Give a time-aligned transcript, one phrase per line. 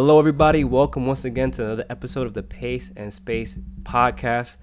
[0.00, 0.62] Hello, everybody.
[0.62, 4.56] Welcome once again to another episode of the Pace and Space podcast.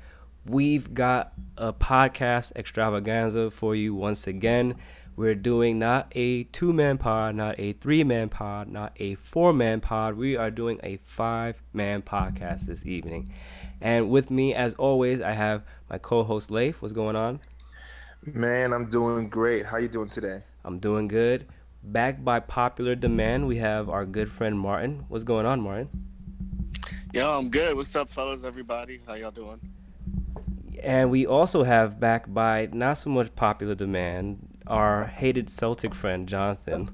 [0.45, 4.75] We've got a podcast extravaganza for you once again.
[5.17, 9.51] We're doing not a two man pod, not a three man pod, not a four
[9.51, 10.15] man pod.
[10.15, 13.33] We are doing a five man podcast this evening.
[13.81, 16.81] And with me, as always, I have my co host Leif.
[16.81, 17.41] What's going on?
[18.33, 19.65] Man, I'm doing great.
[19.65, 20.43] How you doing today?
[20.63, 21.45] I'm doing good.
[21.85, 25.05] Back by popular demand, we have our good friend Martin.
[25.07, 25.87] What's going on, Martin?
[27.13, 27.75] Yo, I'm good.
[27.77, 28.43] What's up, fellas?
[28.43, 29.61] Everybody, how y'all doing?
[30.81, 36.27] And we also have back by not so much popular demand our hated Celtic friend
[36.27, 36.89] Jonathan.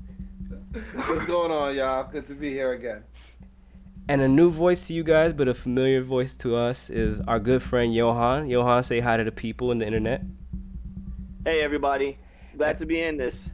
[0.94, 2.04] What's going on, y'all?
[2.12, 3.04] Good to be here again.
[4.10, 7.40] And a new voice to you guys, but a familiar voice to us is our
[7.40, 8.50] good friend Yohan.
[8.50, 10.22] Yohan, say hi to the people in the internet.
[11.46, 12.18] Hey, everybody.
[12.58, 13.46] Glad to be in this.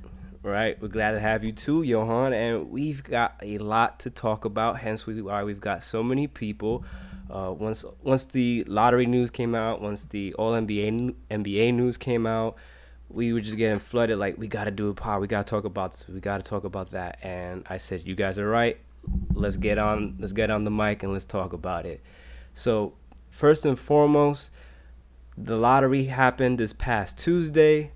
[0.48, 2.32] Right, we're glad to have you too, Yohan.
[2.32, 6.86] And we've got a lot to talk about, hence why we've got so many people.
[7.30, 12.26] Uh, once once the lottery news came out, once the All NBA NBA news came
[12.26, 12.56] out,
[13.10, 14.20] we were just getting flooded.
[14.20, 16.42] Like we got to do a pod, we got to talk about this, we got
[16.42, 17.20] to talk about that.
[17.22, 18.78] And I said, you guys are right.
[19.34, 22.02] Let's get on, let's get on the mic and let's talk about it.
[22.54, 22.94] So
[23.32, 24.52] first and foremost,
[25.38, 27.92] the lottery happened this past Tuesday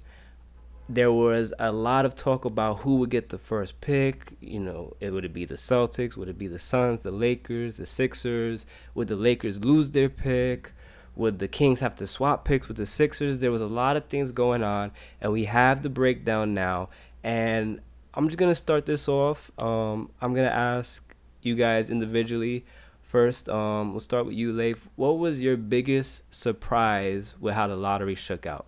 [0.94, 4.34] there was a lot of talk about who would get the first pick.
[4.42, 6.18] You know, it would it be the Celtics?
[6.18, 8.66] Would it be the Suns, the Lakers, the Sixers?
[8.94, 10.74] Would the Lakers lose their pick?
[11.16, 13.40] Would the Kings have to swap picks with the Sixers?
[13.40, 14.92] There was a lot of things going on,
[15.22, 16.90] and we have the breakdown now.
[17.24, 17.82] And
[18.14, 19.52] I'm just gonna start this off.
[19.62, 21.04] Um, I'm gonna ask
[21.42, 22.66] you guys individually.
[23.02, 24.88] First, um, we'll start with you, Leif.
[24.96, 28.66] What was your biggest surprise with how the lottery shook out?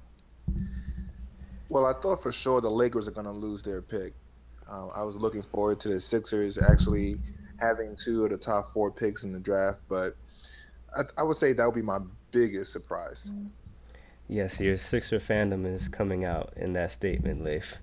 [1.74, 4.14] Well, I thought for sure the Lakers are going to lose their pick.
[4.70, 7.20] Um, I was looking forward to the Sixers actually
[7.60, 10.16] having two of the top four picks in the draft, but
[10.96, 11.98] I, I would say that would be my
[12.30, 13.32] biggest surprise.
[14.30, 17.80] Yes, your Sixer fandom is coming out in that statement, Leif.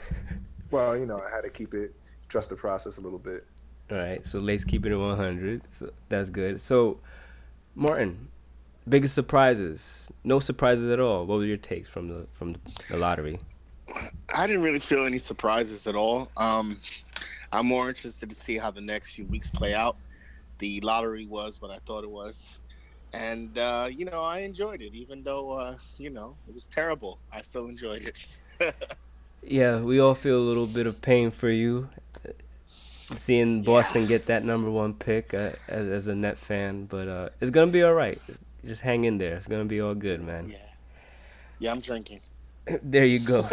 [0.70, 1.94] well, you know, I had to keep it,
[2.28, 3.46] trust the process a little bit.
[3.90, 5.62] All right, so Leif's keeping it 100.
[5.70, 6.60] So that's good.
[6.60, 7.00] So,
[7.74, 8.28] Martin,
[8.88, 10.10] biggest surprises?
[10.24, 11.26] No surprises at all.
[11.26, 12.56] What were your takes from the from
[12.90, 13.38] the lottery?
[14.34, 16.30] I didn't really feel any surprises at all.
[16.36, 16.78] Um,
[17.52, 19.96] I'm more interested to see how the next few weeks play out.
[20.58, 22.58] The lottery was what I thought it was,
[23.12, 27.18] and uh, you know I enjoyed it, even though uh, you know it was terrible.
[27.32, 28.26] I still enjoyed it.
[29.42, 31.88] yeah, we all feel a little bit of pain for you,
[33.16, 34.08] seeing Boston yeah.
[34.08, 37.70] get that number one pick uh, as, as, a net fan, but uh, it's gonna
[37.70, 38.20] be all right.
[38.28, 39.36] It's, just hang in there.
[39.36, 40.48] It's gonna be all good, man.
[40.48, 40.56] Yeah.
[41.58, 42.20] Yeah, I'm drinking.
[42.82, 43.48] there you go.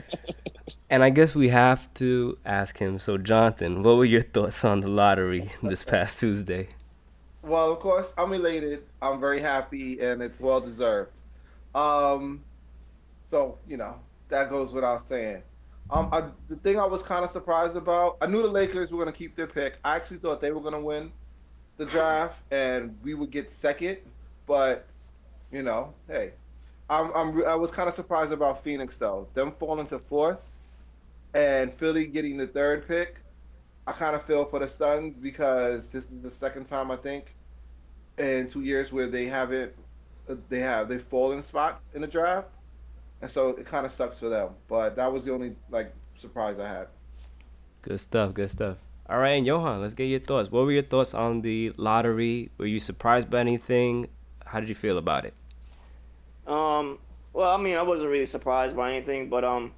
[0.90, 2.98] and I guess we have to ask him.
[2.98, 6.68] So, Jonathan, what were your thoughts on the lottery this past Tuesday?
[7.42, 8.84] Well, of course, I'm elated.
[9.00, 11.20] I'm very happy, and it's well deserved.
[11.74, 12.42] Um,
[13.24, 13.94] so you know
[14.28, 15.42] that goes without saying.
[15.90, 19.02] Um, I, the thing I was kind of surprised about, I knew the Lakers were
[19.02, 19.78] going to keep their pick.
[19.84, 21.10] I actually thought they were going to win
[21.78, 23.98] the draft, and we would get second.
[24.50, 24.84] But
[25.52, 26.32] you know, hey,
[26.88, 29.28] I'm, I'm I was kind of surprised about Phoenix though.
[29.32, 30.40] Them falling to fourth,
[31.34, 33.18] and Philly getting the third pick.
[33.86, 37.36] I kind of feel for the Suns because this is the second time I think
[38.18, 39.72] in two years where they haven't
[40.28, 42.48] uh, they have they fallen spots in the draft,
[43.22, 44.48] and so it kind of sucks for them.
[44.66, 46.88] But that was the only like surprise I had.
[47.82, 48.34] Good stuff.
[48.34, 48.78] Good stuff.
[49.08, 50.50] All right, and Yohan, let's get your thoughts.
[50.50, 52.50] What were your thoughts on the lottery?
[52.58, 54.08] Were you surprised by anything?
[54.50, 55.34] How did you feel about it?
[56.44, 56.98] Um,
[57.32, 59.72] well, I mean, I wasn't really surprised by anything, but um,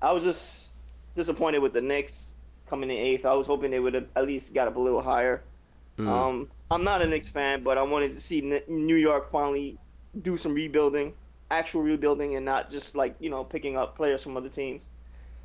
[0.00, 0.70] I was just
[1.16, 2.32] disappointed with the Knicks
[2.70, 3.26] coming in eighth.
[3.26, 5.42] I was hoping they would have at least got up a little higher.
[5.98, 6.06] Mm.
[6.06, 9.76] Um, I'm not a Knicks fan, but I wanted to see New York finally
[10.22, 11.12] do some rebuilding,
[11.50, 14.84] actual rebuilding, and not just like you know picking up players from other teams.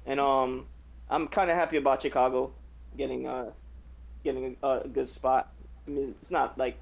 [0.06, 0.68] And um,
[1.10, 2.52] I'm kind of happy about Chicago
[2.96, 3.50] getting uh
[4.24, 5.52] getting a, a good spot.
[5.88, 6.78] I mean, it's not like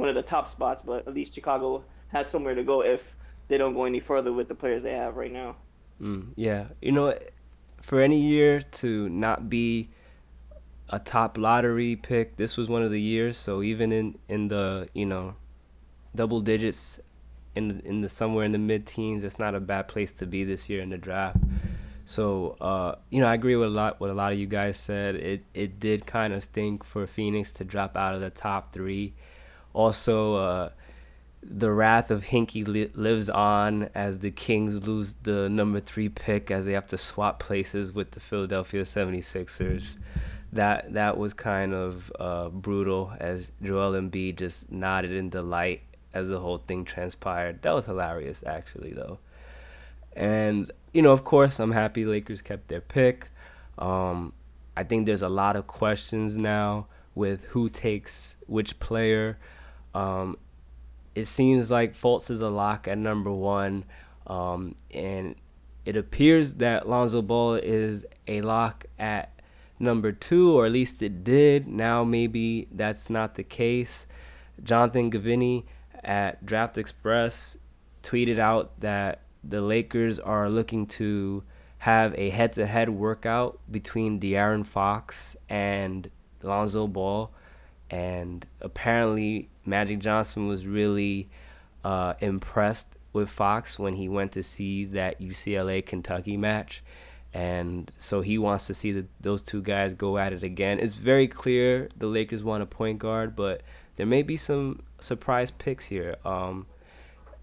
[0.00, 3.02] one of the top spots, but at least Chicago has somewhere to go if
[3.48, 5.56] they don't go any further with the players they have right now.
[6.00, 7.16] Mm, yeah, you know,
[7.80, 9.90] for any year to not be
[10.88, 13.36] a top lottery pick, this was one of the years.
[13.36, 15.34] So even in in the you know
[16.14, 17.00] double digits
[17.54, 20.44] in in the somewhere in the mid teens, it's not a bad place to be
[20.44, 21.38] this year in the draft.
[22.06, 24.76] So uh, you know, I agree with a lot what a lot of you guys
[24.76, 25.14] said.
[25.16, 29.14] It it did kind of stink for Phoenix to drop out of the top three.
[29.72, 30.70] Also, uh,
[31.42, 36.50] the wrath of Hinkie li- lives on as the Kings lose the number three pick
[36.50, 39.96] as they have to swap places with the Philadelphia 76ers.
[40.52, 45.82] that that was kind of uh, brutal as Joel Embiid just nodded in delight
[46.12, 47.62] as the whole thing transpired.
[47.62, 49.18] That was hilarious, actually, though.
[50.14, 53.28] And you know, of course, I'm happy Lakers kept their pick.
[53.78, 54.32] Um,
[54.76, 59.38] I think there's a lot of questions now with who takes which player.
[59.94, 60.36] Um,
[61.14, 63.84] it seems like Fultz is a lock at number one,
[64.26, 65.34] um, and
[65.84, 69.32] it appears that Lonzo Ball is a lock at
[69.78, 71.66] number two, or at least it did.
[71.66, 74.06] Now maybe that's not the case.
[74.62, 75.64] Jonathan Givony
[76.04, 77.56] at Draft Express
[78.02, 81.42] tweeted out that the Lakers are looking to
[81.78, 86.10] have a head-to-head workout between De'Aaron Fox and
[86.42, 87.30] Lonzo Ball,
[87.90, 91.30] and apparently Magic Johnson was really
[91.84, 96.82] uh, impressed with Fox when he went to see that UCLA Kentucky match,
[97.32, 100.78] and so he wants to see the, those two guys go at it again.
[100.78, 103.62] It's very clear the Lakers want a point guard, but
[103.96, 106.16] there may be some surprise picks here.
[106.24, 106.66] Um,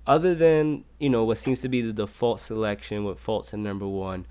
[0.06, 3.88] other than you know what seems to be the default selection with Fultz in number
[3.88, 4.26] one,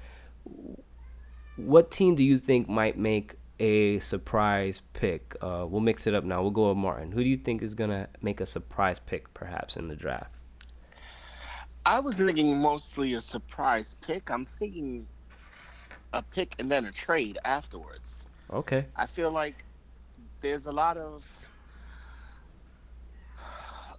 [1.57, 5.35] what team do you think might make a surprise pick?
[5.41, 6.43] Uh, we'll mix it up now.
[6.43, 7.13] We'll go with Martin.
[7.13, 10.35] Who do you think is gonna make a surprise pick, perhaps in the draft?
[11.85, 14.31] I was thinking mostly a surprise pick.
[14.31, 15.07] I'm thinking
[16.13, 18.27] a pick and then a trade afterwards.
[18.53, 18.87] Okay.
[18.97, 19.65] I feel like
[20.41, 21.25] there's a lot of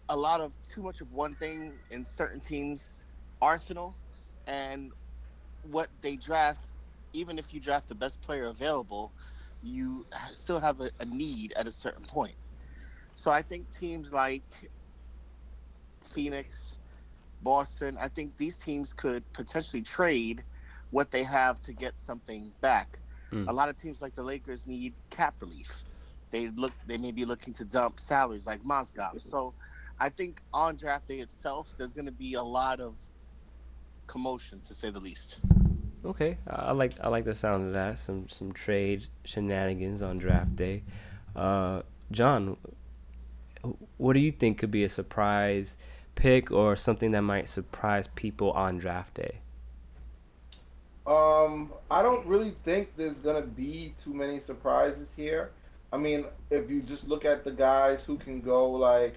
[0.09, 3.05] a lot of too much of one thing in certain teams'
[3.41, 3.95] arsenal,
[4.47, 4.91] and
[5.71, 6.67] what they draft.
[7.13, 9.11] Even if you draft the best player available,
[9.61, 12.35] you still have a, a need at a certain point.
[13.15, 14.43] So I think teams like
[16.03, 16.79] Phoenix,
[17.41, 20.43] Boston, I think these teams could potentially trade
[20.91, 22.99] what they have to get something back.
[23.33, 23.49] Mm.
[23.49, 25.83] A lot of teams like the Lakers need cap relief.
[26.31, 29.21] They look they may be looking to dump salaries like Mozgov.
[29.21, 29.53] So
[29.99, 32.95] I think on draft day itself there's gonna be a lot of
[34.07, 35.39] commotion to say the least.
[36.05, 37.97] Okay, I like I like the sound of that.
[37.97, 40.83] Some some trade shenanigans on draft day.
[41.35, 42.57] Uh, John,
[43.97, 45.77] what do you think could be a surprise
[46.15, 49.39] pick or something that might surprise people on draft day?
[51.05, 55.51] Um, I don't really think there's gonna be too many surprises here.
[55.91, 59.15] I mean, if you just look at the guys who can go like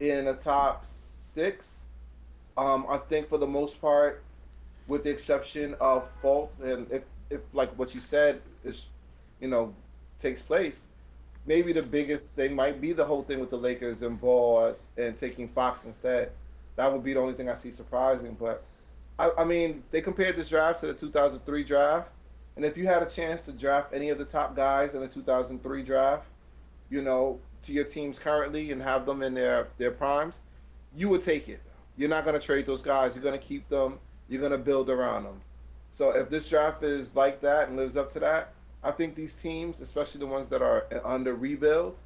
[0.00, 1.80] in a top six,
[2.56, 4.24] um, I think for the most part,
[4.86, 8.86] with the exception of Fultz and if if like what you said is,
[9.40, 9.74] you know,
[10.18, 10.82] takes place,
[11.46, 15.18] maybe the biggest thing might be the whole thing with the Lakers and Ball and
[15.18, 16.30] taking Fox instead.
[16.76, 18.64] That would be the only thing I see surprising, but
[19.18, 22.10] I, I mean, they compared this draft to the 2003 draft,
[22.56, 25.08] and if you had a chance to draft any of the top guys in the
[25.08, 26.26] 2003 draft,
[26.90, 30.34] you know, to your teams currently and have them in their their primes,
[30.96, 31.60] you would take it.
[31.96, 33.14] You're not going to trade those guys.
[33.14, 33.98] You're going to keep them.
[34.28, 35.40] You're going to build around them.
[35.92, 38.52] So if this draft is like that and lives up to that,
[38.82, 41.96] I think these teams, especially the ones that are under rebuild,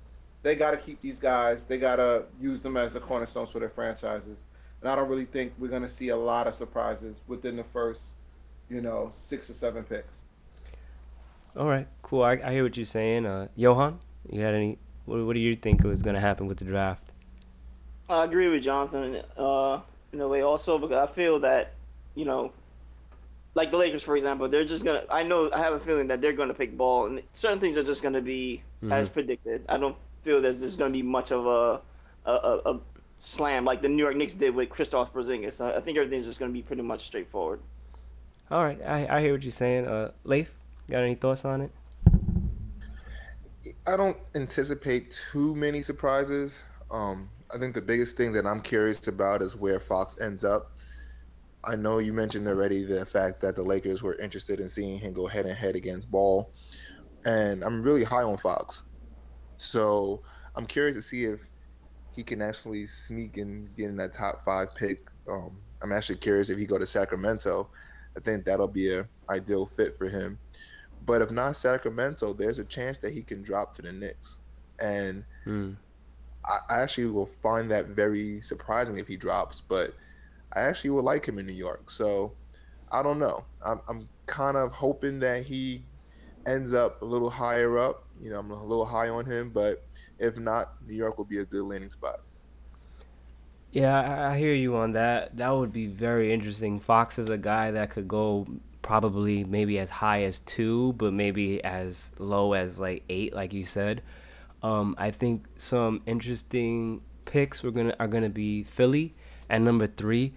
[0.43, 1.65] they got to keep these guys.
[1.65, 4.39] They got to use them as the cornerstones for their franchises.
[4.81, 7.65] And I don't really think we're going to see a lot of surprises within the
[7.65, 8.03] first,
[8.71, 10.15] you know, six or seven picks.
[11.57, 12.23] All right, cool.
[12.23, 13.27] I, I hear what you're saying.
[13.27, 13.97] Uh, Yohan,
[14.31, 14.79] you had any?
[15.07, 17.11] What, what do you think was going to happen with the draft?
[18.09, 19.81] I agree with Jonathan uh,
[20.13, 21.75] in a way also because I feel that,
[22.19, 22.51] you know,
[23.55, 25.05] like the Lakers, for example, they're just gonna.
[25.09, 27.85] I know I have a feeling that they're gonna pick ball, and certain things are
[27.85, 28.93] just gonna be Mhm.
[28.93, 29.65] as predicted.
[29.69, 31.81] I don't feel that there's gonna be much of a
[32.29, 32.81] a, a, a
[33.21, 35.61] slam like the New York Knicks did with Kristaps Porzingis.
[35.65, 37.61] I, I think everything's just gonna be pretty much straightforward.
[38.51, 39.87] All right, I, I hear what you're saying.
[39.87, 40.51] Uh, Leif,
[40.91, 41.71] got any thoughts on it?
[43.87, 46.63] I don't anticipate too many surprises.
[46.91, 50.73] Um, I think the biggest thing that I'm curious about is where Fox ends up.
[51.65, 55.13] I know you mentioned already the fact that the Lakers were interested in seeing him
[55.13, 56.51] go head and head against Ball,
[57.25, 58.85] and I'm really high on Fox.
[59.57, 60.23] So
[60.55, 61.41] I'm curious to see if
[62.15, 65.09] he can actually sneak and get in that top five pick.
[65.29, 67.69] Um, I'm actually curious if he go to Sacramento.
[68.17, 70.39] I think that'll be a ideal fit for him.
[71.07, 74.41] But if not Sacramento, there's a chance that he can drop to the Knicks,
[74.81, 75.73] and Hmm.
[76.45, 79.61] I, I actually will find that very surprising if he drops.
[79.61, 79.95] But
[80.53, 81.91] I actually would like him in New York.
[81.91, 82.33] So
[82.91, 83.45] I don't know.
[83.65, 85.83] I'm, I'm kind of hoping that he
[86.47, 88.05] ends up a little higher up.
[88.21, 89.85] You know, I'm a little high on him, but
[90.19, 92.21] if not, New York will be a good landing spot.
[93.71, 95.37] Yeah, I, hear you on that.
[95.37, 96.81] That would be very interesting.
[96.81, 98.47] Fox is a guy that could go
[98.81, 103.65] probably maybe as high as two, but maybe as low as like eight, like you
[103.65, 104.03] said.
[104.63, 109.15] Um, I think some interesting picks we're gonna are gonna be Philly
[109.49, 110.35] and number three.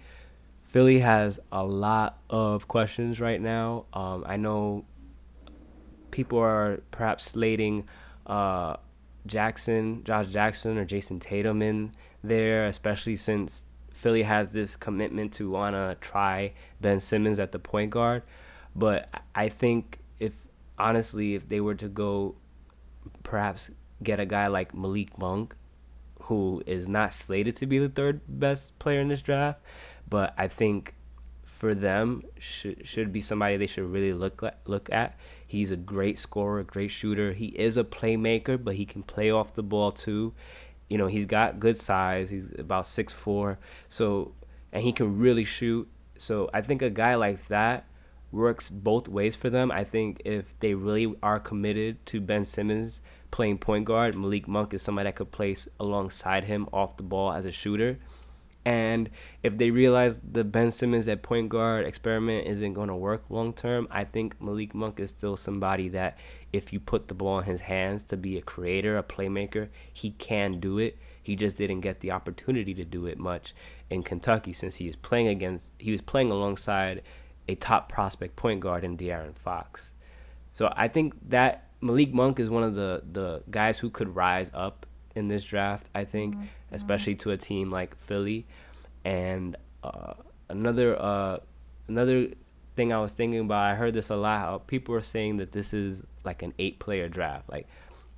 [0.62, 3.84] Philly has a lot of questions right now.
[3.92, 4.86] Um, I know
[6.10, 7.88] people are perhaps slating
[8.26, 8.76] uh,
[9.26, 11.92] Jackson, Josh Jackson, or Jayson Tatum in
[12.24, 17.58] there, especially since Philly has this commitment to want to try Ben Simmons at the
[17.58, 18.22] point guard.
[18.74, 20.34] But I think if
[20.78, 22.36] honestly, if they were to go,
[23.22, 23.70] perhaps
[24.02, 25.54] get a guy like Malik Monk,
[26.32, 29.60] who is not slated to be the third best player in this draft,
[30.08, 30.94] but I think
[31.42, 35.18] for them should should be somebody they should really look at, look at.
[35.46, 37.34] He's a great scorer, great shooter.
[37.34, 40.32] He is a playmaker, but he can play off the ball too.
[40.88, 42.30] You know, he's got good size.
[42.30, 43.58] He's about six four,
[43.90, 44.32] so
[44.72, 45.86] and he can really shoot.
[46.16, 47.84] So I think a guy like that
[48.30, 49.70] works both ways for them.
[49.70, 54.72] I think if they really are committed to Ben Simmons playing point guard, Malik Monk
[54.72, 57.98] is somebody that could place alongside him off the ball as a shooter.
[58.64, 59.10] And
[59.42, 63.52] if they realize the Ben Simmons at point guard experiment isn't going to work long
[63.52, 66.18] term, I think Malik Monk is still somebody that
[66.52, 70.12] if you put the ball in his hands to be a creator, a playmaker, he
[70.12, 70.96] can do it.
[71.20, 73.52] He just didn't get the opportunity to do it much
[73.90, 77.02] in Kentucky since he was playing against he was playing alongside
[77.48, 79.92] a top prospect point guard in De'Aaron Fox.
[80.52, 84.50] So I think that Malik Monk is one of the the guys who could rise
[84.54, 85.90] up in this draft.
[85.94, 86.46] I think, mm-hmm.
[86.72, 88.46] especially to a team like Philly,
[89.04, 90.14] and uh,
[90.48, 91.38] another uh,
[91.88, 92.28] another
[92.76, 93.64] thing I was thinking about.
[93.64, 94.66] I heard this a lot.
[94.66, 97.50] people are saying that this is like an eight player draft.
[97.50, 97.66] Like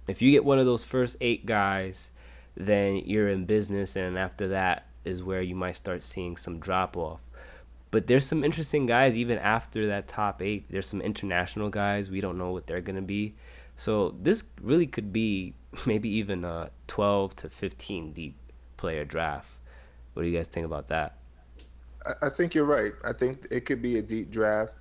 [0.06, 2.10] if you get one of those first eight guys,
[2.56, 6.96] then you're in business, and after that is where you might start seeing some drop
[6.96, 7.20] off.
[7.90, 10.66] But there's some interesting guys even after that top eight.
[10.70, 12.10] There's some international guys.
[12.10, 13.34] We don't know what they're gonna be.
[13.76, 15.54] So this really could be
[15.86, 18.36] maybe even a 12 to 15 deep
[18.76, 19.56] player draft.
[20.12, 21.18] What do you guys think about that?
[22.22, 22.92] I think you're right.
[23.04, 24.74] I think it could be a deep draft.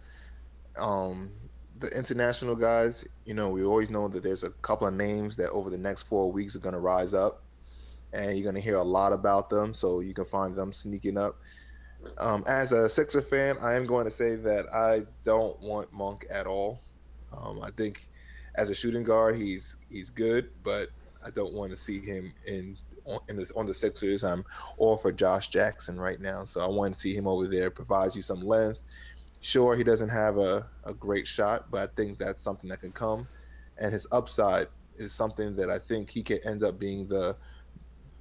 [0.78, 1.32] Um,
[1.80, 5.50] the international guys, you know, we always know that there's a couple of names that
[5.52, 7.44] over the next four weeks are going to rise up,
[8.12, 9.74] and you're going to hear a lot about them.
[9.74, 11.40] So you can find them sneaking up.
[12.18, 16.26] Um, as a Sixer fan, I am going to say that I don't want Monk
[16.30, 16.82] at all.
[17.36, 18.08] Um, I think
[18.56, 20.90] as a shooting guard, he's he's good, but
[21.26, 24.24] I don't want to see him in on, in this on the Sixers.
[24.24, 24.46] I'm
[24.78, 27.70] all for Josh Jackson right now, so I want to see him over there.
[27.70, 28.82] Provides you some length.
[29.42, 32.92] Sure, he doesn't have a, a great shot, but I think that's something that can
[32.92, 33.28] come,
[33.78, 34.68] and his upside
[34.98, 37.36] is something that I think he can end up being the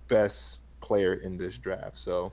[0.09, 1.97] best player in this draft.
[1.97, 2.33] So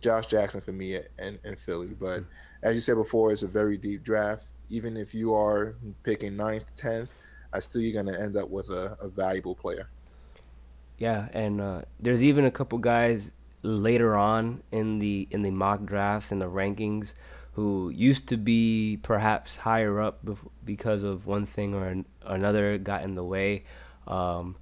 [0.00, 1.94] Josh Jackson for me and, and Philly.
[1.98, 2.24] But
[2.62, 4.44] as you said before, it's a very deep draft.
[4.68, 7.10] Even if you are picking ninth, tenth,
[7.52, 9.88] I still you're going to end up with a, a valuable player.
[10.98, 13.32] Yeah, and uh, there's even a couple guys
[13.62, 17.14] later on in the in the mock drafts and the rankings
[17.52, 20.20] who used to be perhaps higher up
[20.64, 23.64] because of one thing or an- another got in the way.
[24.06, 24.56] Um,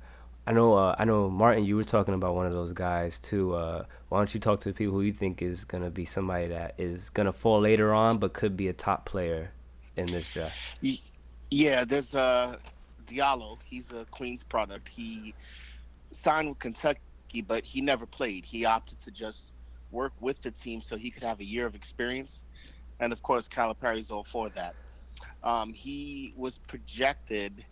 [0.47, 1.65] I know, uh, I know, Martin.
[1.65, 3.55] You were talking about one of those guys too.
[3.55, 6.49] Uh, why don't you talk to the people who you think is gonna be somebody
[6.49, 9.53] that is gonna fall later on, but could be a top player
[9.97, 10.57] in this draft?
[11.51, 12.57] Yeah, there's uh,
[13.11, 13.59] Diallo.
[13.69, 14.89] He's a Queens product.
[14.89, 15.35] He
[16.13, 17.01] signed with Kentucky,
[17.47, 18.45] but he never played.
[18.45, 19.53] He opted to just
[19.91, 22.45] work with the team so he could have a year of experience.
[23.01, 24.75] And of course, Calipari's all for that.
[25.43, 27.65] Um, he was projected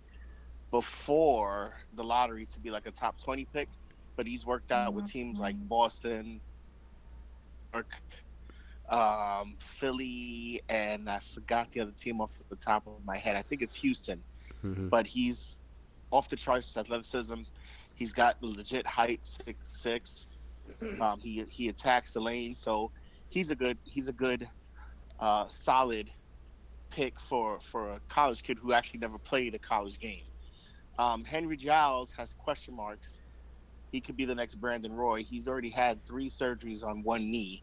[0.70, 3.68] before the lottery to be like a top 20 pick,
[4.16, 6.40] but he's worked out with teams like Boston,
[8.88, 13.36] um, Philly, and I forgot the other team off the top of my head.
[13.36, 14.22] I think it's Houston.
[14.64, 14.88] Mm-hmm.
[14.88, 15.60] But he's
[16.10, 17.42] off the charts athleticism.
[17.94, 20.26] He's got legit height, six six.
[21.00, 22.90] Um, he he attacks the lane, so
[23.30, 24.46] he's a good he's a good
[25.18, 26.10] uh, solid
[26.90, 30.24] pick for for a college kid who actually never played a college game.
[30.98, 33.22] Um, Henry Giles has question marks.
[33.92, 35.22] He could be the next Brandon Roy.
[35.22, 37.62] He's already had three surgeries on one knee,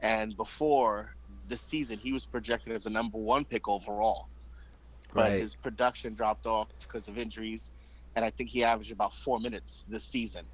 [0.00, 1.14] and before
[1.46, 4.28] this season, he was projected as a number one pick overall
[5.14, 5.38] but right.
[5.38, 7.70] his production dropped off because of injuries,
[8.16, 10.46] and I think he averaged about four minutes this season.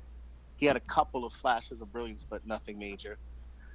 [0.56, 3.18] He had a couple of flashes of brilliance, but nothing major.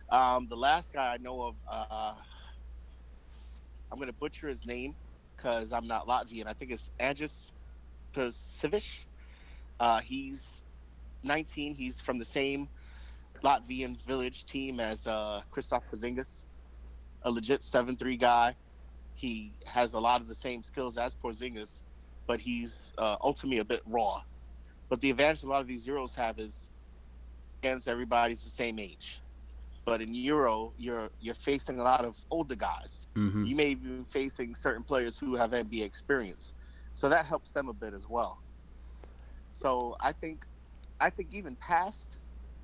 [0.10, 2.14] Um, the last guy I know of, uh,
[3.92, 4.96] I'm going to butcher his name
[5.36, 6.48] because I'm not Latvian.
[6.48, 7.52] I think it's Andris
[8.12, 8.84] Pacific.
[9.80, 10.64] Uh, he's
[11.24, 11.76] 19.
[11.76, 12.68] He's from the same
[13.44, 16.46] Latvian village team as uh, Kristaps Porzingis,
[17.24, 18.56] a legit 7-3 guy
[19.24, 21.82] he has a lot of the same skills as Porzingis,
[22.28, 24.22] but he's uh, ultimately a bit raw.
[24.90, 26.70] But the advantage a lot of these Euros have is
[27.62, 29.22] against everybody's the same age.
[29.86, 33.08] But in Euro, you're you're facing a lot of older guys.
[33.16, 33.46] Mm-hmm.
[33.46, 36.54] You may be facing certain players who have NBA experience,
[36.94, 38.42] so that helps them a bit as well.
[39.54, 40.46] So I think,
[41.00, 42.18] I think even past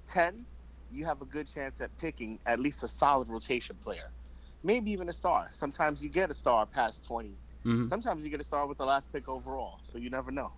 [0.05, 0.45] ten,
[0.91, 4.11] you have a good chance at picking at least a solid rotation player,
[4.63, 5.47] maybe even a star.
[5.51, 7.35] Sometimes you get a star past 20
[7.65, 7.87] Mhm.
[7.87, 10.51] Sometimes you get a star with the last pick overall, so you never know.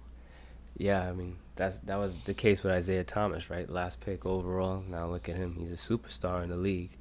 [0.77, 3.70] Yeah, I mean that's that was the case with Isaiah Thomas, right?
[3.70, 4.84] Last pick overall.
[4.88, 6.91] Now look at him; he's a superstar in the league.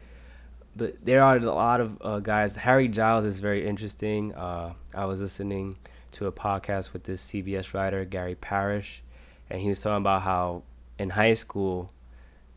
[0.76, 2.56] But there are a lot of uh, guys.
[2.56, 4.34] Harry Giles is very interesting.
[4.34, 5.76] Uh, I was listening
[6.12, 9.02] to a podcast with this CBS writer Gary Parrish,
[9.50, 10.62] and he was talking about how
[10.98, 11.92] in high school,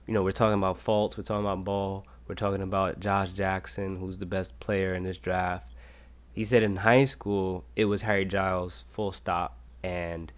[0.08, 3.98] you know, we're talking about Fultz, we're talking about Ball, we're talking about Josh Jackson,
[3.98, 5.72] who's the best player in this draft.
[6.32, 10.34] He said in high school it was Harry Giles, full stop, and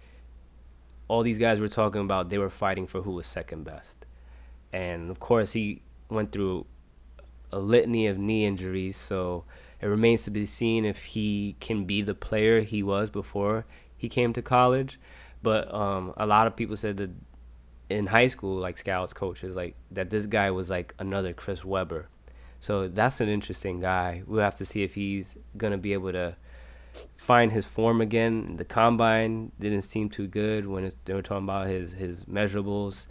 [1.08, 4.04] all these guys were talking about they were fighting for who was second best.
[4.74, 6.66] And of course, he went through
[7.50, 9.44] a litany of knee injuries, so
[9.80, 13.64] it remains to be seen if he can be the player he was before
[13.96, 15.00] he came to college.
[15.42, 17.10] But um, a lot of people said that
[17.88, 22.08] in high school, like scouts, coaches, like that this guy was like another Chris Webber.
[22.60, 24.22] So that's an interesting guy.
[24.26, 26.36] We'll have to see if he's gonna be able to
[27.16, 28.56] find his form again.
[28.56, 33.06] The combine didn't seem too good when it's, they were talking about his his measurables.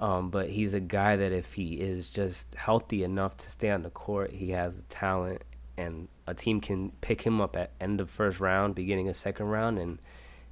[0.00, 3.82] Um, but he's a guy that if he is just healthy enough to stay on
[3.82, 5.42] the court, he has the talent,
[5.76, 9.46] and a team can pick him up at end of first round, beginning of second
[9.46, 9.98] round, and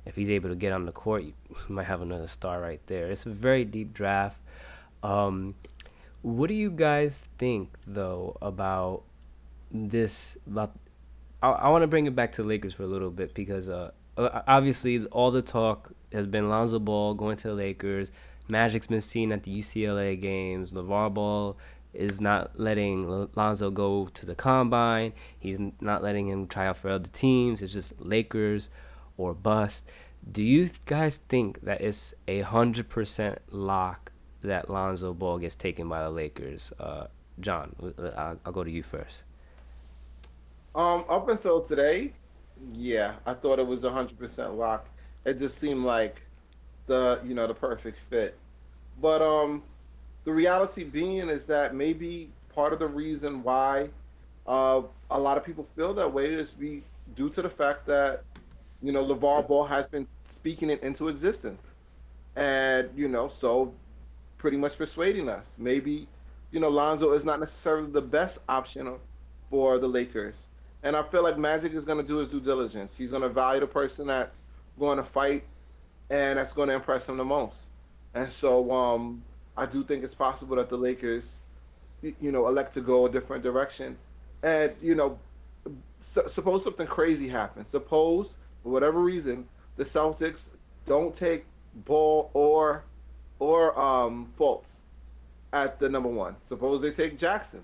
[0.04, 1.32] if he's able to get on the court, you
[1.68, 3.10] might have another star right there.
[3.10, 4.38] It's a very deep draft.
[5.02, 5.54] Um,
[6.22, 9.02] what do you guys think though about
[9.70, 10.36] this?
[10.46, 10.72] About
[11.42, 13.68] I, I want to bring it back to the Lakers for a little bit because
[13.68, 18.10] uh, obviously all the talk has been Lonzo Ball going to the Lakers.
[18.48, 20.72] Magic's been seen at the UCLA games.
[20.72, 21.56] LeVar Ball
[21.94, 25.12] is not letting Lonzo go to the combine.
[25.38, 27.62] He's not letting him try out for other teams.
[27.62, 28.68] It's just Lakers
[29.22, 29.88] or bust.
[30.30, 35.88] Do you guys think that it's a hundred percent lock that Lonzo Ball gets taken
[35.88, 36.72] by the Lakers?
[36.78, 37.06] Uh,
[37.40, 37.74] John,
[38.16, 39.24] I'll, I'll go to you first.
[40.74, 42.12] Um, up until today,
[42.72, 44.86] yeah, I thought it was a hundred percent lock.
[45.24, 46.22] It just seemed like
[46.86, 48.38] the you know the perfect fit.
[49.00, 49.62] But um,
[50.24, 53.88] the reality being is that maybe part of the reason why
[54.46, 56.82] uh, a lot of people feel that way is be
[57.14, 58.24] due to the fact that
[58.82, 61.74] you know LeVar Ball has been speaking it into existence,
[62.36, 63.72] and you know so
[64.38, 65.46] pretty much persuading us.
[65.58, 66.08] Maybe
[66.50, 68.96] you know Lonzo is not necessarily the best option
[69.50, 70.46] for the Lakers.
[70.82, 72.96] And I feel like Magic is going to do his due diligence.
[72.96, 74.40] He's going to value the person that's
[74.78, 75.44] going to fight
[76.10, 77.66] and that's going to impress him the most.
[78.14, 79.22] And so um,
[79.56, 81.36] I do think it's possible that the Lakers,
[82.02, 83.96] you know, elect to go a different direction.
[84.42, 85.18] And, you know,
[86.00, 87.68] su- suppose something crazy happens.
[87.68, 90.48] Suppose, for whatever reason, the Celtics
[90.86, 92.84] don't take Ball or
[93.38, 94.76] or um, Fultz
[95.52, 96.36] at the number one.
[96.44, 97.62] Suppose they take Jackson.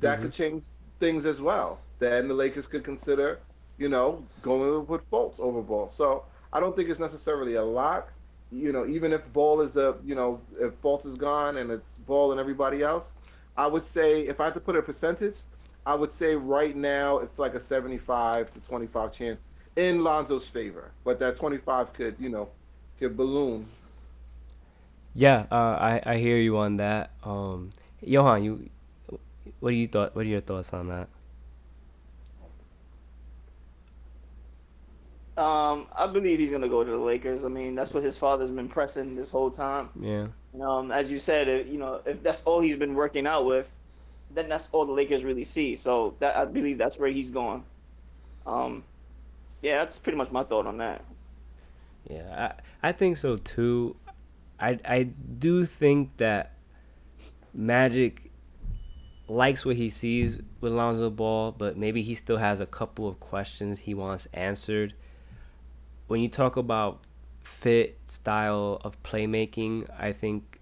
[0.00, 0.22] That Mhm.
[0.22, 0.64] could change
[0.98, 1.80] things as well.
[1.98, 3.40] Then the Lakers could consider,
[3.78, 5.90] you know, going with Fultz over Ball.
[5.92, 8.12] So I don't think it's necessarily a lock.
[8.50, 11.96] You know, even if Ball is the, you know, if Fultz is gone and it's
[12.06, 13.12] Ball and everybody else,
[13.56, 15.40] I would say if I had to put a percentage,
[15.86, 19.44] I would say right now it's like a 75 to 25 chance
[19.80, 20.92] in Lonzo's favor.
[21.04, 22.50] But that 25 could, you know,
[22.98, 23.68] could balloon.
[25.14, 27.10] Yeah, uh, I I hear you on that.
[27.24, 27.72] Um,
[28.04, 28.70] Yohan, you,
[29.60, 30.14] what do you thought?
[30.14, 31.08] What are your thoughts on that?
[35.36, 37.44] Um, I believe he's gonna go to the Lakers.
[37.44, 39.90] I mean, that's what his father's been pressing this whole time.
[40.00, 40.28] Yeah.
[40.60, 43.68] Um, as you said, uh, you know, if that's all he's been working out with,
[44.30, 45.76] then that's all the Lakers really see.
[45.76, 47.64] So that I believe that's where he's going.
[48.46, 48.84] Um,
[49.62, 51.04] yeah, that's pretty much my thought on that.
[52.08, 53.96] Yeah, I, I think so too.
[54.58, 56.52] I I do think that
[57.52, 58.30] Magic
[59.28, 63.20] likes what he sees with Lonzo Ball, but maybe he still has a couple of
[63.20, 64.94] questions he wants answered.
[66.08, 67.00] When you talk about
[67.40, 70.60] fit style of playmaking, I think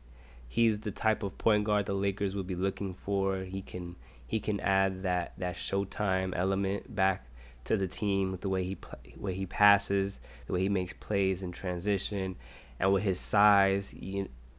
[0.49, 3.39] he's the type of point guard the Lakers would be looking for.
[3.39, 7.28] He can he can add that that showtime element back
[7.69, 10.93] to the team with the way he play, way he passes, the way he makes
[10.95, 12.37] plays in transition,
[12.81, 13.95] and with his size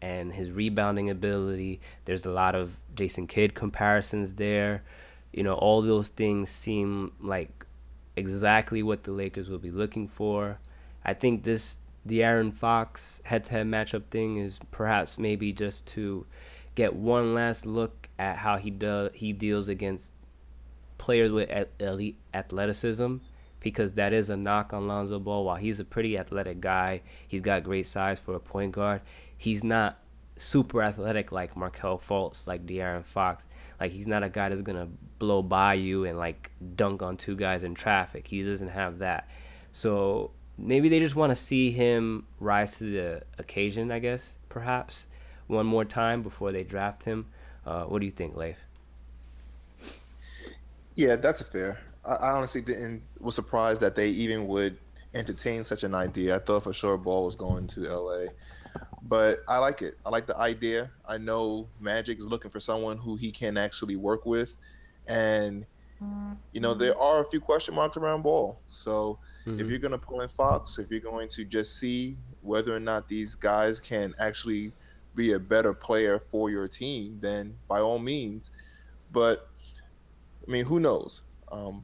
[0.01, 1.81] and his rebounding ability.
[2.05, 4.83] There's a lot of Jason Kidd comparisons there.
[5.33, 7.65] You know, all those things seem like
[8.15, 10.59] exactly what the Lakers will be looking for.
[11.03, 16.25] I think this De'Aaron Fox head-to-head matchup thing is perhaps maybe just to
[16.75, 20.13] get one last look at how he does he deals against
[20.99, 23.15] players with elite athleticism
[23.59, 25.45] because that is a knock on Lonzo Ball.
[25.45, 29.01] While he's a pretty athletic guy, he's got great size for a point guard.
[29.35, 29.97] He's not
[30.37, 33.43] super athletic like Markelle Fultz, like De'Aaron Fox.
[33.79, 37.35] Like he's not a guy that's gonna blow by you and like dunk on two
[37.35, 38.27] guys in traffic.
[38.27, 39.27] He doesn't have that.
[39.71, 43.91] So maybe they just want to see him rise to the occasion.
[43.91, 45.07] I guess perhaps
[45.47, 47.27] one more time before they draft him.
[47.65, 48.57] Uh, what do you think, Leif?
[50.99, 51.79] Yeah, that's a fair.
[52.03, 54.77] I, I honestly didn't was surprised that they even would
[55.13, 56.35] entertain such an idea.
[56.35, 58.25] I thought for sure Ball was going to LA.
[59.03, 59.93] But I like it.
[60.05, 60.91] I like the idea.
[61.07, 64.55] I know Magic is looking for someone who he can actually work with.
[65.07, 65.65] And
[66.51, 68.59] you know, there are a few question marks around Ball.
[68.67, 69.57] So mm-hmm.
[69.61, 73.07] if you're gonna pull in Fox, if you're going to just see whether or not
[73.07, 74.73] these guys can actually
[75.15, 78.51] be a better player for your team, then by all means.
[79.13, 79.48] But
[80.49, 81.21] I mean, who knows?
[81.51, 81.83] Um,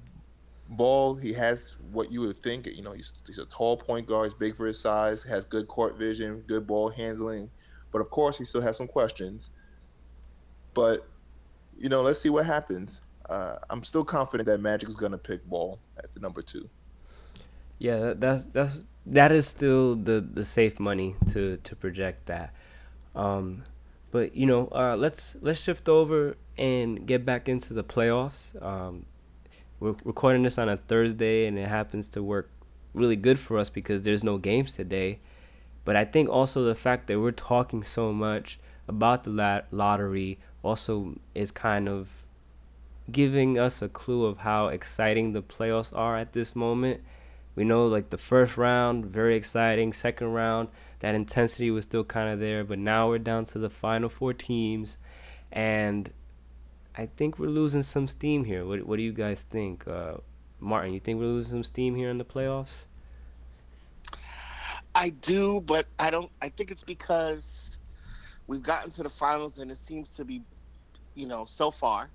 [0.67, 2.65] Ball, he has what you would think.
[2.65, 4.25] You know, he's, he's a tall point guard.
[4.25, 5.21] He's big for his size.
[5.21, 7.51] Has good court vision, good ball handling.
[7.91, 9.51] But of course, he still has some questions.
[10.73, 11.07] But
[11.77, 13.03] you know, let's see what happens.
[13.29, 16.67] Uh, I'm still confident that Magic is going to pick Ball at the number two.
[17.77, 22.55] Yeah, that's that's that is still the the safe money to to project that.
[23.13, 23.65] Um,
[24.09, 28.61] but you know, uh, let's let's shift over and get back into the playoffs.
[28.63, 29.05] Um,
[29.79, 32.49] we're recording this on a Thursday, and it happens to work
[32.93, 35.19] really good for us because there's no games today.
[35.83, 40.39] But I think also the fact that we're talking so much about the lat- lottery
[40.63, 42.09] also is kind of
[43.11, 47.01] giving us a clue of how exciting the playoffs are at this moment.
[47.55, 49.93] We know like the first round, very exciting.
[49.93, 53.69] Second round, that intensity was still kind of there, but now we're down to the
[53.69, 54.97] final four teams,
[55.51, 56.11] and
[56.97, 58.65] I think we're losing some steam here.
[58.65, 60.15] What What do you guys think, uh,
[60.59, 60.93] Martin?
[60.93, 62.85] You think we're losing some steam here in the playoffs?
[64.93, 66.31] I do, but I don't.
[66.41, 67.77] I think it's because
[68.47, 70.41] we've gotten to the finals, and it seems to be,
[71.15, 72.09] you know, so far,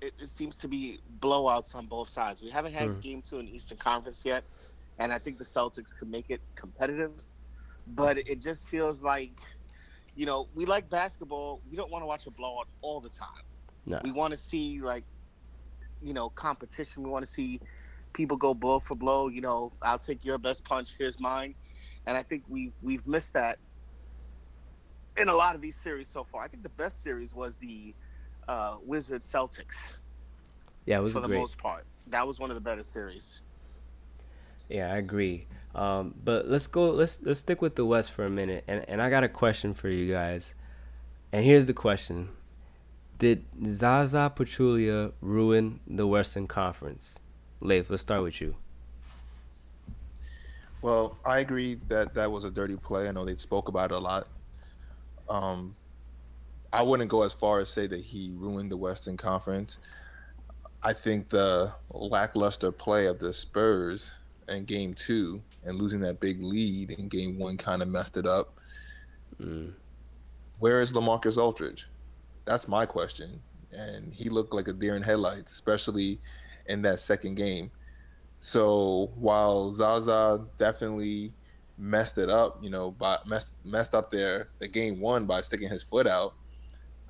[0.00, 2.42] it, it seems to be blowouts on both sides.
[2.42, 3.00] We haven't had hmm.
[3.00, 4.42] game two in Eastern Conference yet,
[4.98, 7.12] and I think the Celtics could make it competitive,
[7.94, 9.38] but it just feels like,
[10.16, 11.60] you know, we like basketball.
[11.70, 13.44] We don't want to watch a blowout all the time.
[13.88, 14.00] No.
[14.04, 15.04] We want to see like,
[16.02, 17.02] you know, competition.
[17.02, 17.60] We want to see
[18.12, 19.28] people go blow for blow.
[19.28, 20.94] You know, I'll take your best punch.
[20.98, 21.54] Here's mine,
[22.06, 23.58] and I think we we've missed that
[25.16, 26.42] in a lot of these series so far.
[26.42, 27.94] I think the best series was the
[28.46, 29.94] uh, Wizards Celtics.
[30.84, 31.38] Yeah, it was for the great.
[31.38, 31.84] most part.
[32.08, 33.40] That was one of the better series.
[34.68, 35.46] Yeah, I agree.
[35.74, 36.90] Um, but let's go.
[36.90, 39.72] Let's let's stick with the West for a minute, and and I got a question
[39.72, 40.54] for you guys.
[41.32, 42.28] And here's the question:
[43.18, 47.18] did Zaza Pachulia ruin the Western Conference?
[47.60, 48.54] Leif, let's start with you.
[50.80, 53.08] Well, I agree that that was a dirty play.
[53.08, 54.28] I know they spoke about it a lot.
[55.28, 55.74] Um,
[56.72, 59.78] I wouldn't go as far as say that he ruined the Western Conference.
[60.84, 64.12] I think the lackluster play of the Spurs
[64.48, 68.26] in Game Two and losing that big lead in Game One kind of messed it
[68.26, 68.54] up.
[69.40, 69.72] Mm.
[70.60, 71.88] Where is LaMarcus Aldridge?
[72.48, 73.40] That's my question.
[73.72, 76.18] And he looked like a deer in headlights, especially
[76.66, 77.70] in that second game.
[78.38, 81.34] So while Zaza definitely
[81.76, 85.68] messed it up, you know, by messed messed up their the game one by sticking
[85.68, 86.32] his foot out,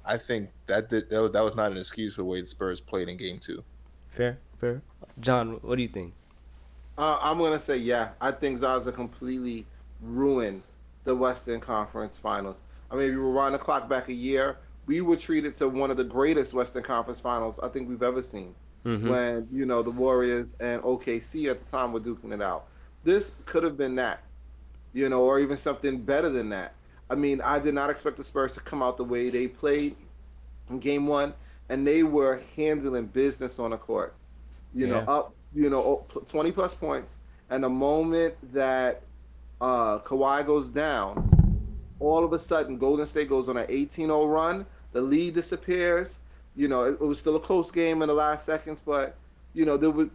[0.05, 2.49] I think that did, that, was, that was not an excuse for the way the
[2.49, 3.63] Spurs played in game two.
[4.09, 4.83] Fair, fair.
[5.21, 6.15] John, what do you think?
[6.97, 8.09] Uh, I'm gonna say yeah.
[8.21, 9.67] I think Zaza completely
[10.01, 10.63] ruined
[11.05, 12.57] the Western Conference Finals.
[12.91, 14.57] I mean, if you rewind the clock back a year,
[14.89, 18.23] we were treated to one of the greatest Western Conference Finals I think we've ever
[18.23, 18.55] seen.
[18.85, 19.09] Mm-hmm.
[19.09, 22.69] When you know the Warriors and OKC at the time were duking it out.
[23.05, 24.21] This could have been that,
[24.95, 26.75] you know, or even something better than that.
[27.11, 29.95] I mean, I did not expect the Spurs to come out the way they played
[30.71, 31.35] in Game One,
[31.69, 34.15] and they were handling business on the court.
[34.75, 34.93] You yeah.
[34.93, 37.17] know, up, you know, twenty plus points,
[37.51, 39.03] and the moment that
[39.61, 41.39] uh, Kawhi goes down,
[42.01, 46.19] all of a sudden Golden State goes on an 18-0 run the lead disappears.
[46.57, 49.17] You know, it, it was still a close game in the last seconds, but
[49.55, 50.09] you know there was.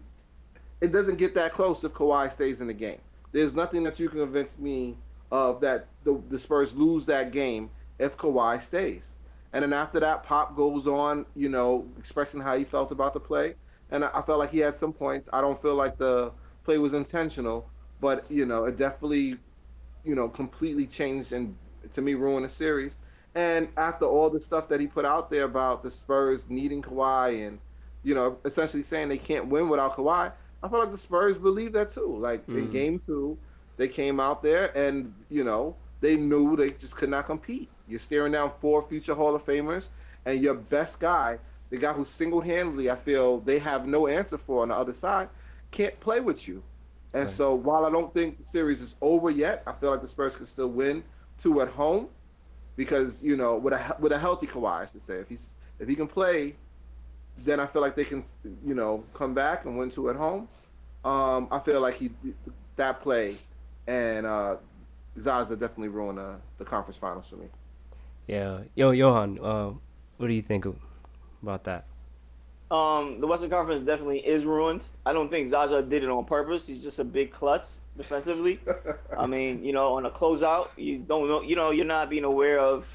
[0.82, 3.00] It doesn't get that close if Kawhi stays in the game.
[3.32, 4.98] There's nothing that you can convince me
[5.32, 9.16] of that the, the Spurs lose that game if Kawhi stays.
[9.54, 13.20] And then after that, Pop goes on, you know, expressing how he felt about the
[13.20, 13.56] play.
[13.92, 15.30] And I felt like he had some points.
[15.32, 16.32] I don't feel like the
[16.64, 17.70] play was intentional,
[18.02, 19.38] but you know, it definitely,
[20.04, 21.56] you know, completely changed and
[21.94, 22.94] to me ruined the series.
[23.36, 27.48] And after all the stuff that he put out there about the Spurs needing Kawhi
[27.48, 27.60] and,
[28.04, 31.74] you know, essentially saying they can't win without Kawhi, I feel like the Spurs believe
[31.74, 32.15] that too.
[32.19, 32.58] Like mm.
[32.60, 33.38] in game two,
[33.78, 37.69] they came out there and, you know, they knew they just could not compete.
[37.88, 39.89] You're staring down four future Hall of Famers,
[40.26, 44.38] and your best guy, the guy who single handedly I feel they have no answer
[44.38, 45.28] for on the other side,
[45.72, 46.62] can't play with you.
[47.13, 47.32] And right.
[47.32, 50.36] so while I don't think the series is over yet, I feel like the Spurs
[50.36, 51.04] can still win
[51.41, 52.08] two at home
[52.76, 55.88] because you know with a with a healthy Kawhi, I should say, if he's if
[55.88, 56.56] he can play,
[57.44, 58.24] then I feel like they can
[58.66, 60.48] you know come back and win two at home.
[61.06, 62.12] Um, I feel like he
[62.76, 63.38] that play
[63.88, 64.56] and uh,
[65.20, 67.48] Zaza definitely ruined uh, the conference finals for me.
[68.28, 69.74] Yeah, yo, Yohan, uh,
[70.18, 70.66] what do you think
[71.42, 71.86] about that?
[72.74, 74.82] Um, the Western Conference definitely is ruined.
[75.06, 76.66] I don't think Zaza did it on purpose.
[76.66, 78.60] He's just a big klutz defensively.
[79.18, 82.24] I mean, you know, on a closeout, you don't know, you know, you're not being
[82.24, 82.88] aware of,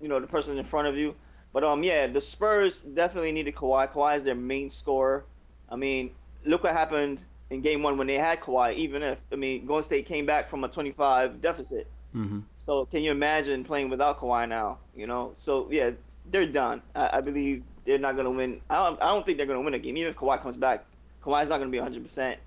[0.00, 1.14] you know, the person in front of you.
[1.52, 3.92] But um, yeah, the Spurs definitely needed Kawhi.
[3.92, 5.26] Kawhi is their main scorer.
[5.68, 6.10] I mean,
[6.46, 7.18] look what happened
[7.50, 8.74] in Game One when they had Kawhi.
[8.74, 11.88] Even if I mean, Golden State came back from a 25 deficit.
[12.16, 12.40] Mm-hmm.
[12.58, 14.78] So can you imagine playing without Kawhi now?
[14.96, 15.90] You know, so yeah,
[16.30, 16.80] they're done.
[16.94, 18.60] I, I believe they're not gonna win.
[18.70, 19.96] I don't, I don't think they're gonna win a game.
[19.96, 20.84] Even if Kawhi comes back,
[21.22, 22.02] Kawhi's not gonna be 100.
[22.02, 22.38] percent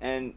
[0.00, 0.34] And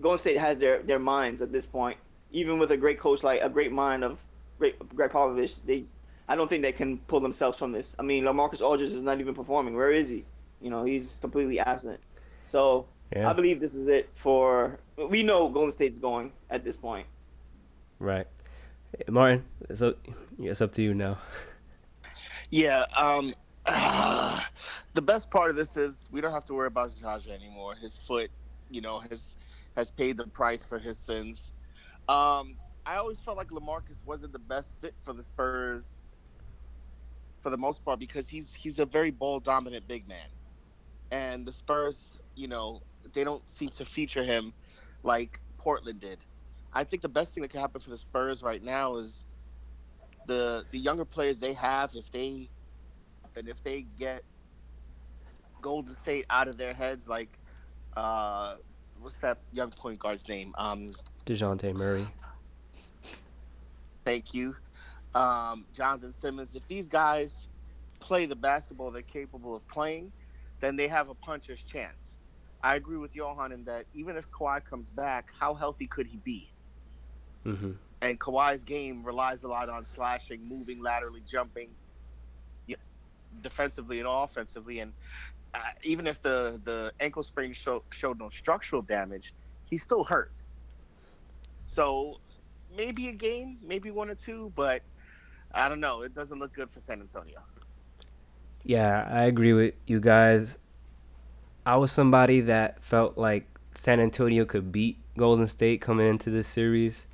[0.00, 1.98] Golden State has their their minds at this point.
[2.30, 4.18] Even with a great coach like a great mind of
[4.58, 5.84] great Gregg Popovich, they
[6.28, 7.94] I don't think they can pull themselves from this.
[7.98, 9.74] I mean, LaMarcus Aldridge is not even performing.
[9.74, 10.24] Where is he?
[10.60, 12.00] You know, he's completely absent.
[12.44, 13.28] So yeah.
[13.28, 14.78] I believe this is it for.
[14.96, 17.06] We know Golden State's going at this point.
[17.98, 18.26] Right.
[19.08, 19.94] Martin, so
[20.38, 21.18] it's up to you now.
[22.52, 23.32] Yeah, um,
[24.94, 27.74] the best part of this is we don't have to worry about Jaja anymore.
[27.74, 28.30] His foot,
[28.68, 29.36] you know, has
[29.76, 31.52] has paid the price for his sins.
[32.08, 36.04] Um, I always felt like LaMarcus wasn't the best fit for the Spurs
[37.40, 40.26] for the most part because he's he's a very ball dominant big man.
[41.12, 42.80] And the Spurs, you know,
[43.14, 44.54] they don't seem to feature him
[45.04, 46.24] like Portland did.
[46.72, 49.26] I think the best thing that can happen for the Spurs right now is
[50.26, 52.50] the the younger players they have if they
[53.36, 54.22] and if they get
[55.60, 57.38] Golden State out of their heads, like
[57.96, 58.56] uh,
[59.00, 60.54] what's that young point guard's name?
[60.58, 60.90] Um,
[61.26, 62.06] Dejounte Murray.
[64.04, 64.56] Thank you,
[65.14, 66.56] um, Jonathan Simmons.
[66.56, 67.48] If these guys
[68.00, 70.12] play the basketball they're capable of playing,
[70.60, 72.16] then they have a puncher's chance.
[72.62, 76.18] I agree with Yohan in that even if Kawhi comes back, how healthy could he
[76.18, 76.52] be?
[77.46, 77.72] Mm-hmm.
[78.02, 81.70] And Kawhi's game relies a lot on slashing, moving laterally, jumping,
[83.40, 84.80] defensively and offensively.
[84.80, 84.92] And
[85.54, 90.32] uh, even if the the ankle sprain show, showed no structural damage, he's still hurt.
[91.66, 92.20] So
[92.76, 94.82] maybe a game, maybe one or two, but
[95.54, 96.02] I don't know.
[96.02, 97.40] It doesn't look good for San Antonio.
[98.64, 100.58] Yeah, I agree with you guys.
[101.66, 106.48] I was somebody that felt like San Antonio could beat Golden State coming into this
[106.48, 107.06] series,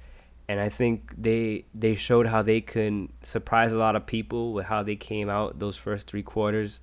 [0.48, 4.66] and I think they they showed how they can surprise a lot of people with
[4.66, 6.80] how they came out those first three quarters.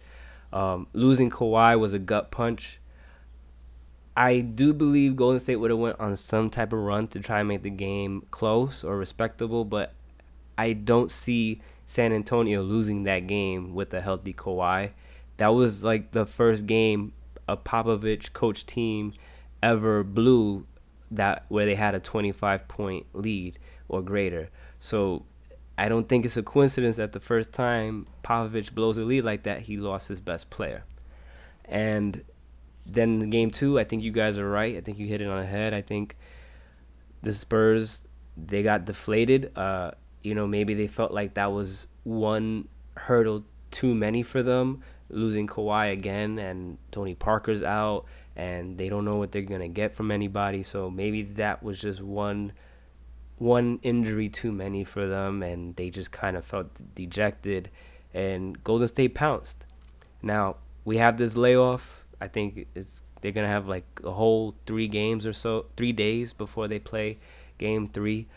[0.54, 2.80] Um, losing Kawhi was a gut punch.
[4.16, 7.40] I do believe Golden State would have went on some type of run to try
[7.40, 9.94] and make the game close or respectable, but
[10.58, 14.92] I don't see San Antonio losing that game with a healthy Kawhi.
[15.38, 17.12] That was like the first game
[17.48, 19.14] a Popovich coach team
[19.62, 20.66] ever blew
[21.12, 24.50] that where they had a 25 point lead or greater.
[24.80, 25.26] So
[25.78, 29.44] I don't think it's a coincidence that the first time Popovich blows a lead like
[29.44, 30.84] that, he lost his best player.
[31.66, 32.24] And
[32.86, 34.78] then game two, I think you guys are right.
[34.78, 35.74] I think you hit it on the head.
[35.74, 36.16] I think
[37.22, 39.52] the Spurs they got deflated.
[39.58, 39.92] Uh,
[40.22, 45.48] you know, maybe they felt like that was one hurdle too many for them, losing
[45.48, 50.12] Kawhi again and Tony Parker's out and they don't know what they're gonna get from
[50.12, 50.64] anybody.
[50.64, 52.54] So maybe that was just one
[53.38, 57.70] one injury too many for them, and they just kind of felt dejected.
[58.14, 59.66] And Golden State pounced.
[60.22, 62.06] Now we have this layoff.
[62.22, 66.34] I think it's they're gonna have like a whole three games or so, three days
[66.34, 67.18] before they play
[67.58, 68.28] game three.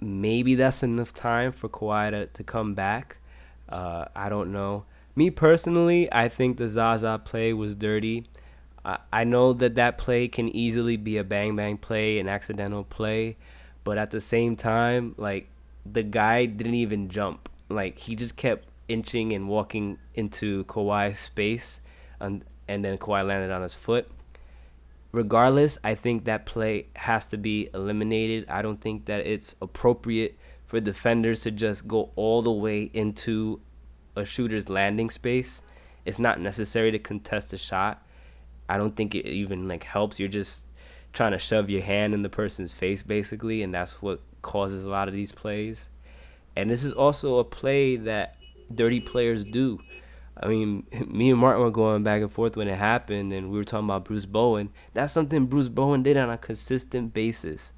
[0.00, 3.18] Maybe that's enough time for Kawhi to, to come back.
[3.68, 4.84] Uh, I don't know.
[5.14, 8.26] Me personally, I think the Zaza play was dirty.
[8.84, 13.36] I know that that play can easily be a bang bang play, an accidental play,
[13.84, 15.48] but at the same time, like
[15.84, 17.48] the guy didn't even jump.
[17.70, 21.80] like he just kept inching and walking into Kawhi's space,
[22.18, 24.10] and and then Kawhi landed on his foot.
[25.12, 28.48] Regardless, I think that play has to be eliminated.
[28.48, 33.60] I don't think that it's appropriate for defenders to just go all the way into
[34.14, 35.62] a shooter's landing space.
[36.04, 38.06] It's not necessary to contest a shot.
[38.70, 40.20] I don't think it even like helps.
[40.20, 40.64] You're just
[41.12, 44.88] trying to shove your hand in the person's face basically, and that's what causes a
[44.88, 45.88] lot of these plays.
[46.54, 48.36] And this is also a play that
[48.72, 49.80] dirty players do.
[50.36, 53.58] I mean, me and Martin were going back and forth when it happened, and we
[53.58, 54.70] were talking about Bruce Bowen.
[54.94, 57.72] That's something Bruce Bowen did on a consistent basis.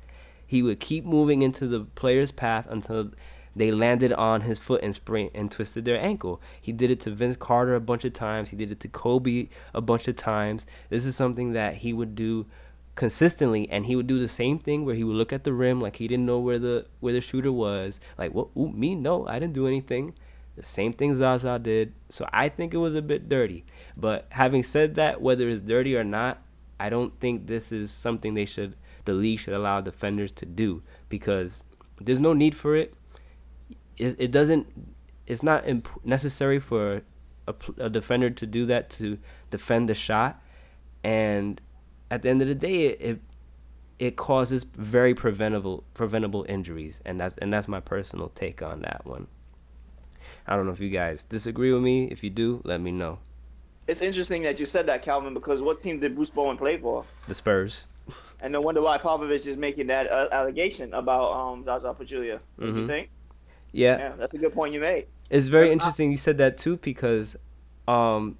[0.46, 3.12] He would keep moving into the player's path until
[3.54, 6.40] they landed on his foot and sprained and twisted their ankle.
[6.60, 8.50] He did it to Vince Carter a bunch of times.
[8.50, 10.66] He did it to Kobe a bunch of times.
[10.88, 12.46] This is something that he would do
[12.94, 15.80] consistently and he would do the same thing where he would look at the rim
[15.80, 19.26] like he didn't know where the where the shooter was like what ooh, me no
[19.26, 20.12] I didn't do anything
[20.56, 21.92] the same thing Zaza did.
[22.08, 23.64] So I think it was a bit dirty.
[23.96, 26.42] But having said that, whether it's dirty or not,
[26.78, 30.82] I don't think this is something they should the league should allow defenders to do
[31.08, 31.64] because
[32.00, 32.94] there's no need for it.
[34.02, 34.66] It, it doesn't.
[35.26, 37.02] It's not imp- necessary for
[37.46, 39.18] a, a defender to do that to
[39.50, 40.42] defend the shot,
[41.04, 41.60] and
[42.10, 43.20] at the end of the day, it, it
[43.98, 49.02] it causes very preventable preventable injuries, and that's and that's my personal take on that
[49.04, 49.28] one.
[50.46, 52.06] I don't know if you guys disagree with me.
[52.06, 53.20] If you do, let me know.
[53.86, 57.04] It's interesting that you said that, Calvin, because what team did Bruce Bowen play for?
[57.28, 57.86] The Spurs.
[58.40, 62.40] And no wonder why Popovich is making that uh, allegation about um, Zaza Pachulia.
[62.56, 62.74] What mm-hmm.
[62.74, 63.10] do you think?
[63.72, 63.98] Yeah.
[63.98, 65.06] yeah, that's a good point you made.
[65.30, 67.36] It's very but interesting you said that too because
[67.88, 68.38] um,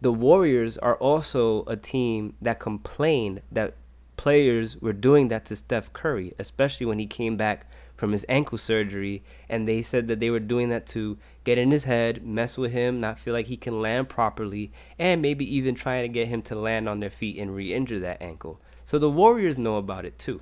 [0.00, 3.74] the Warriors are also a team that complained that
[4.16, 8.58] players were doing that to Steph Curry, especially when he came back from his ankle
[8.58, 12.56] surgery, and they said that they were doing that to get in his head, mess
[12.56, 16.28] with him, not feel like he can land properly, and maybe even trying to get
[16.28, 18.60] him to land on their feet and re-injure that ankle.
[18.84, 20.40] So the Warriors know about it too.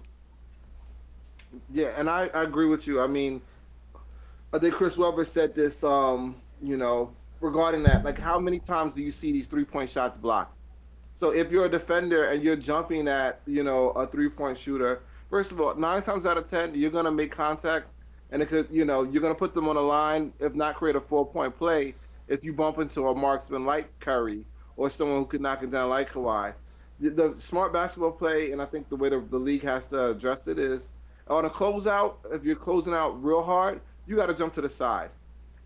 [1.73, 3.01] Yeah, and I, I agree with you.
[3.01, 3.43] I mean,
[4.53, 8.03] I think Chris Webber said this, um, you know, regarding that.
[8.03, 10.57] Like, how many times do you see these three point shots blocked?
[11.15, 15.03] So if you're a defender and you're jumping at, you know, a three point shooter,
[15.29, 17.89] first of all, nine times out of ten, you're gonna make contact,
[18.31, 20.97] and it could, you know, you're gonna put them on a line, if not create
[20.97, 21.95] a four point play,
[22.27, 24.45] if you bump into a marksman like Curry
[24.77, 26.55] or someone who could knock it down like Kawhi.
[27.01, 30.11] The, the smart basketball play, and I think the way the, the league has to
[30.11, 30.83] address it is
[31.27, 32.15] on a closeout.
[32.33, 35.11] If you're closing out real hard, you got to jump to the side.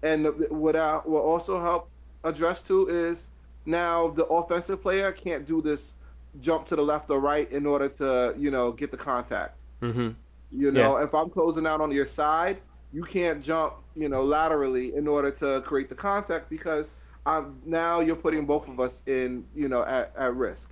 [0.03, 1.89] And what I will also help
[2.25, 3.29] address too is
[3.65, 5.93] now the offensive player can't do this
[6.41, 9.57] jump to the left or right in order to you know get the contact.
[9.81, 10.11] Mm-hmm.
[10.51, 11.05] You know, yeah.
[11.05, 12.59] if I'm closing out on your side,
[12.93, 16.87] you can't jump you know laterally in order to create the contact because
[17.25, 20.69] I'm, now you're putting both of us in you know at, at risk,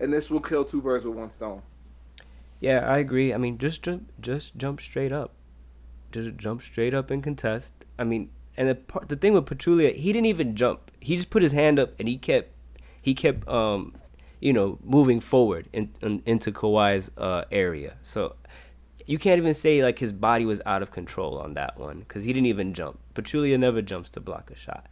[0.00, 1.62] and this will kill two birds with one stone.
[2.60, 3.34] Yeah, I agree.
[3.34, 5.32] I mean, just jump, just jump straight up,
[6.14, 7.72] just jump straight up and contest.
[7.98, 10.90] I mean, and the part, the thing with Pachulia, he didn't even jump.
[11.00, 12.50] He just put his hand up and he kept
[13.02, 13.94] he kept um
[14.44, 17.94] you know, moving forward in, in, into Kawhi's uh, area.
[18.02, 18.36] So
[19.06, 22.24] you can't even say like his body was out of control on that one because
[22.24, 22.98] he didn't even jump.
[23.14, 24.86] Pachulia never jumps to block a shot,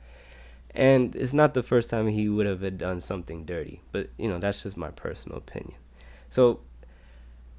[0.75, 3.83] and it's not the first time he would have done something dirty.
[3.93, 5.75] But you know, that's just my personal opinion.
[6.31, 6.61] So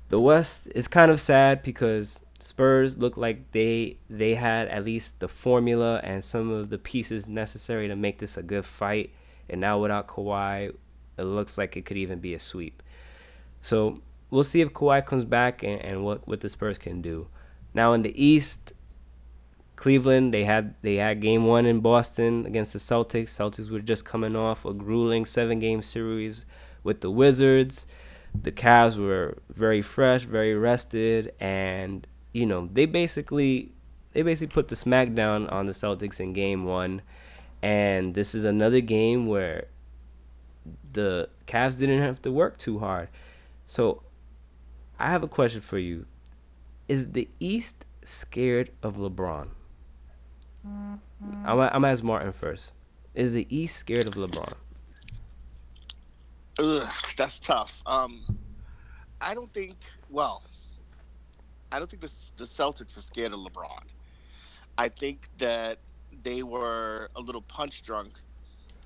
[0.10, 5.20] the West is kind of sad because Spurs look like they they had at least
[5.20, 9.12] the formula and some of the pieces necessary to make this a good fight.
[9.50, 10.74] And now without Kawhi,
[11.18, 12.84] it looks like it could even be a sweep.
[13.62, 17.28] So we'll see if Kawhi comes back and, and what, what the Spurs can do.
[17.74, 18.74] Now in the East,
[19.78, 23.30] Cleveland they had they had game one in Boston against the Celtics.
[23.30, 26.46] Celtics were just coming off a grueling seven game series
[26.84, 27.86] with the Wizards.
[28.42, 33.72] The Cavs were very fresh, very rested, and you know they basically
[34.14, 37.02] they basically put the smackdown on the Celtics in game one.
[37.62, 39.68] And this is another game where
[40.92, 43.10] the Cavs didn't have to work too hard.
[43.68, 44.04] So
[45.00, 46.06] I have a question for you.
[46.88, 49.48] Is the East scared of LeBron?
[50.66, 52.74] I'm, I'm ask Martin first.
[53.16, 54.54] Is the East scared of LeBron?
[56.60, 57.72] Ugh, that's tough.
[57.86, 58.38] Um,
[59.22, 59.76] I don't think.
[60.10, 60.44] Well,
[61.74, 63.84] I don't think the the Celtics are scared of LeBron.
[64.78, 65.80] I think that
[66.24, 68.14] they were a little punch drunk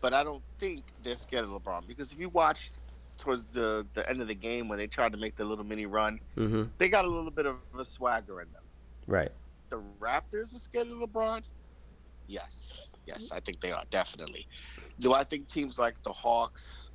[0.01, 2.79] but I don't think they're scared of LeBron because if you watched
[3.17, 5.85] towards the the end of the game when they tried to make the little mini
[5.85, 6.63] run, mm-hmm.
[6.77, 8.63] they got a little bit of a swagger in them.
[9.07, 9.31] Right.
[9.69, 11.41] The Raptors are scared of LeBron.
[12.27, 14.47] Yes, yes, I think they are definitely.
[14.99, 16.89] Do I think teams like the Hawks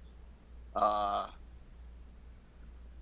[0.76, 1.28] uh,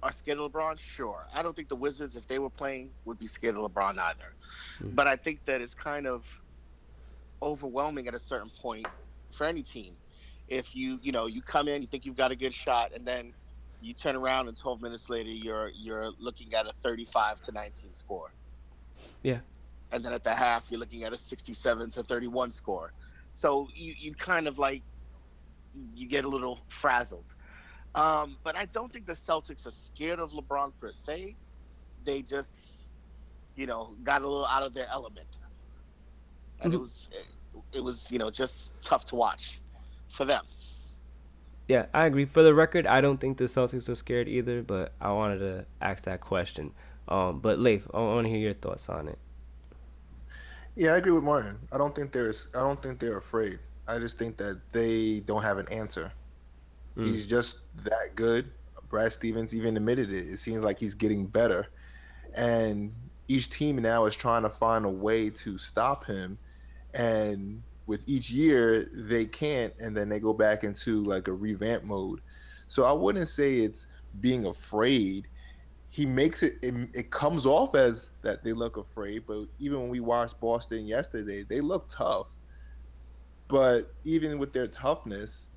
[0.02, 0.78] are scared of LeBron?
[0.78, 1.26] Sure.
[1.34, 4.32] I don't think the Wizards, if they were playing, would be scared of LeBron either.
[4.82, 4.94] Mm.
[4.94, 6.24] But I think that it's kind of
[7.42, 8.86] overwhelming at a certain point
[9.36, 9.94] for any team.
[10.48, 13.06] If you, you know, you come in, you think you've got a good shot, and
[13.06, 13.32] then
[13.80, 17.92] you turn around and 12 minutes later, you're you're looking at a 35 to 19
[17.92, 18.32] score.
[19.22, 19.38] Yeah.
[19.92, 22.92] And then at the half, you're looking at a 67 to 31 score.
[23.32, 24.82] So you, you kind of like
[25.94, 27.24] you get a little frazzled.
[27.94, 31.36] Um, but I don't think the Celtics are scared of LeBron per se.
[32.04, 32.52] They just,
[33.56, 35.26] you know, got a little out of their element,
[36.60, 36.80] and it Mhm.
[36.80, 37.08] was,
[37.72, 39.60] it was, you know, just tough to watch
[40.16, 40.44] for them.
[41.68, 42.24] Yeah, I agree.
[42.24, 45.66] For the record, I don't think the Celtics are scared either, but I wanted to
[45.80, 46.72] ask that question.
[47.08, 49.18] Um, but Leif, I want to hear your thoughts on it.
[50.76, 51.58] Yeah, I agree with Martin.
[51.72, 52.48] I don't think there's.
[52.54, 53.58] I don't think they're afraid.
[53.86, 56.12] I just think that they don't have an answer.
[56.96, 57.06] Mm.
[57.06, 58.50] He's just that good.
[58.88, 60.28] Brad Stevens even admitted it.
[60.28, 61.68] It seems like he's getting better,
[62.34, 62.92] and
[63.28, 66.36] each team now is trying to find a way to stop him.
[66.92, 71.84] And with each year, they can't, and then they go back into like a revamp
[71.84, 72.20] mode.
[72.66, 73.86] So I wouldn't say it's
[74.20, 75.28] being afraid.
[75.88, 76.74] He makes it, it.
[76.92, 81.44] It comes off as that they look afraid, but even when we watched Boston yesterday,
[81.48, 82.26] they look tough.
[83.48, 85.49] But even with their toughness,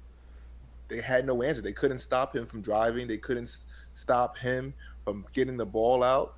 [0.88, 1.62] they had no answer.
[1.62, 3.08] They couldn't stop him from driving.
[3.08, 3.50] They couldn't
[3.94, 4.74] stop him
[5.04, 6.36] from getting the ball out.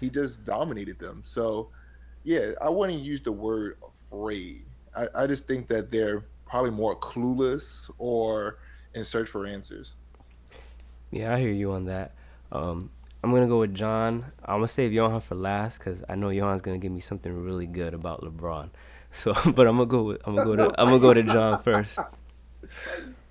[0.00, 1.22] He just dominated them.
[1.24, 1.70] So,
[2.24, 3.78] yeah, I wouldn't use the word
[4.10, 4.64] afraid.
[4.96, 8.58] I, I just think that they're probably more clueless or
[8.94, 9.94] in search for answers.
[11.10, 12.14] Yeah, I hear you on that.
[12.52, 12.90] Um,
[13.22, 14.24] I'm gonna go with John.
[14.44, 17.66] I'm gonna save Yohan for last because I know Yohan's gonna give me something really
[17.66, 18.70] good about LeBron.
[19.10, 21.62] So, but I'm gonna go with I'm gonna go to I'm gonna go to John
[21.62, 21.98] first.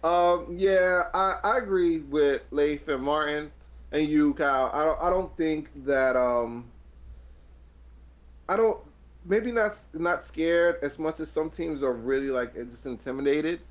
[0.08, 3.52] Um, yeah, I, I agree with Leif and Martin
[3.92, 4.70] and you, Kyle.
[4.74, 6.72] I don't I don't think that um
[8.48, 8.80] I don't
[9.26, 13.62] maybe not not scared as much as some teams are really like just intimidated.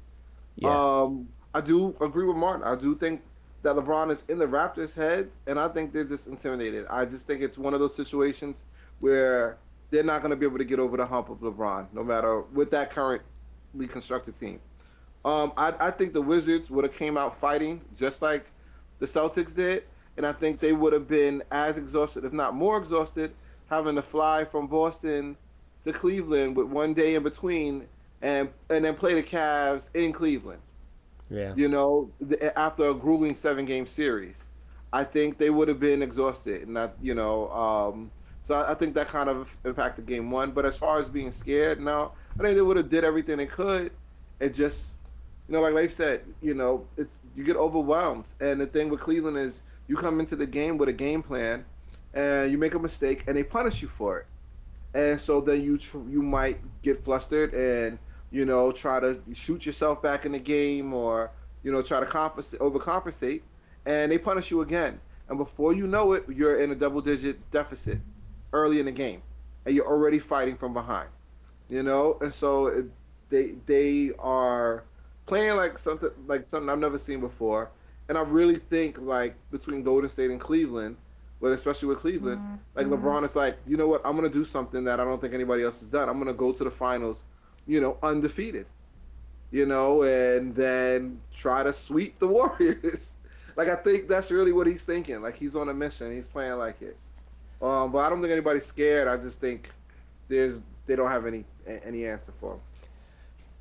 [0.56, 2.64] Yeah, Um, I do agree with Martin.
[2.66, 3.22] I do think
[3.62, 6.86] that LeBron is in the Raptors' heads, and I think they're just intimidated.
[6.90, 8.64] I just think it's one of those situations
[9.00, 9.58] where
[9.90, 12.42] they're not going to be able to get over the hump of LeBron, no matter
[12.42, 14.60] with that currently constructed team.
[15.26, 18.52] Um, I, I think the Wizards would have came out fighting just like
[19.00, 19.84] the Celtics did,
[20.16, 23.34] and I think they would have been as exhausted, if not more exhausted,
[23.68, 25.36] having to fly from Boston
[25.84, 27.88] to Cleveland with one day in between,
[28.22, 30.62] and and then play the Cavs in Cleveland
[31.30, 34.48] yeah, you know, the, after a grueling seven game series.
[34.92, 38.12] I think they would have been exhausted, and that you know, um,
[38.42, 40.52] so I, I think that kind of impacted game one.
[40.52, 43.46] But as far as being scared, no, I think they would have did everything they
[43.46, 43.92] could.
[44.40, 44.95] It just,
[45.48, 49.00] you know, like Leif said, you know, it's you get overwhelmed, and the thing with
[49.00, 51.64] Cleveland is you come into the game with a game plan,
[52.14, 54.26] and you make a mistake, and they punish you for it,
[54.94, 57.98] and so then you tr- you might get flustered and
[58.30, 61.30] you know, try to shoot yourself back in the game or,
[61.62, 63.40] you know, try to compensate, overcompensate,
[63.86, 65.00] and they punish you again.
[65.28, 67.98] And before you know it, you're in a double digit deficit
[68.52, 69.22] early in the game,
[69.64, 71.08] and you're already fighting from behind,
[71.68, 72.18] you know?
[72.20, 72.84] And so
[73.30, 74.84] they they are
[75.26, 77.70] playing like something like something I've never seen before.
[78.08, 80.96] And I really think like between Golden State and Cleveland,
[81.40, 82.40] but especially with Cleveland,
[82.74, 85.34] like LeBron is like, you know what, I'm gonna do something that I don't think
[85.34, 86.08] anybody else has done.
[86.08, 87.24] I'm gonna go to the finals
[87.66, 88.66] you know, undefeated,
[89.50, 93.12] you know, and then try to sweep the Warriors.
[93.56, 95.20] like I think that's really what he's thinking.
[95.20, 96.14] Like he's on a mission.
[96.14, 96.96] He's playing like it.
[97.60, 99.08] Um, but I don't think anybody's scared.
[99.08, 99.70] I just think
[100.28, 102.60] there's they don't have any any answer for him.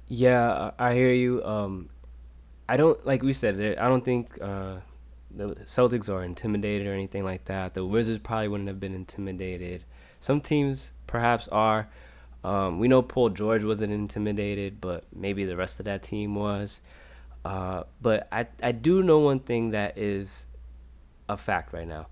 [0.07, 0.71] Yeah.
[0.77, 1.43] I hear you.
[1.43, 1.89] Um,
[2.67, 3.77] I don't like we said.
[3.79, 4.77] I don't think uh,
[5.31, 7.73] the Celtics are intimidated or anything like that.
[7.73, 9.83] The Wizards probably wouldn't have been intimidated.
[10.19, 11.87] Some teams perhaps are.
[12.43, 16.81] Um, we know Paul George wasn't intimidated, but maybe the rest of that team was.
[17.43, 20.45] Uh, but I, I do know one thing that is
[21.27, 22.07] a fact right now.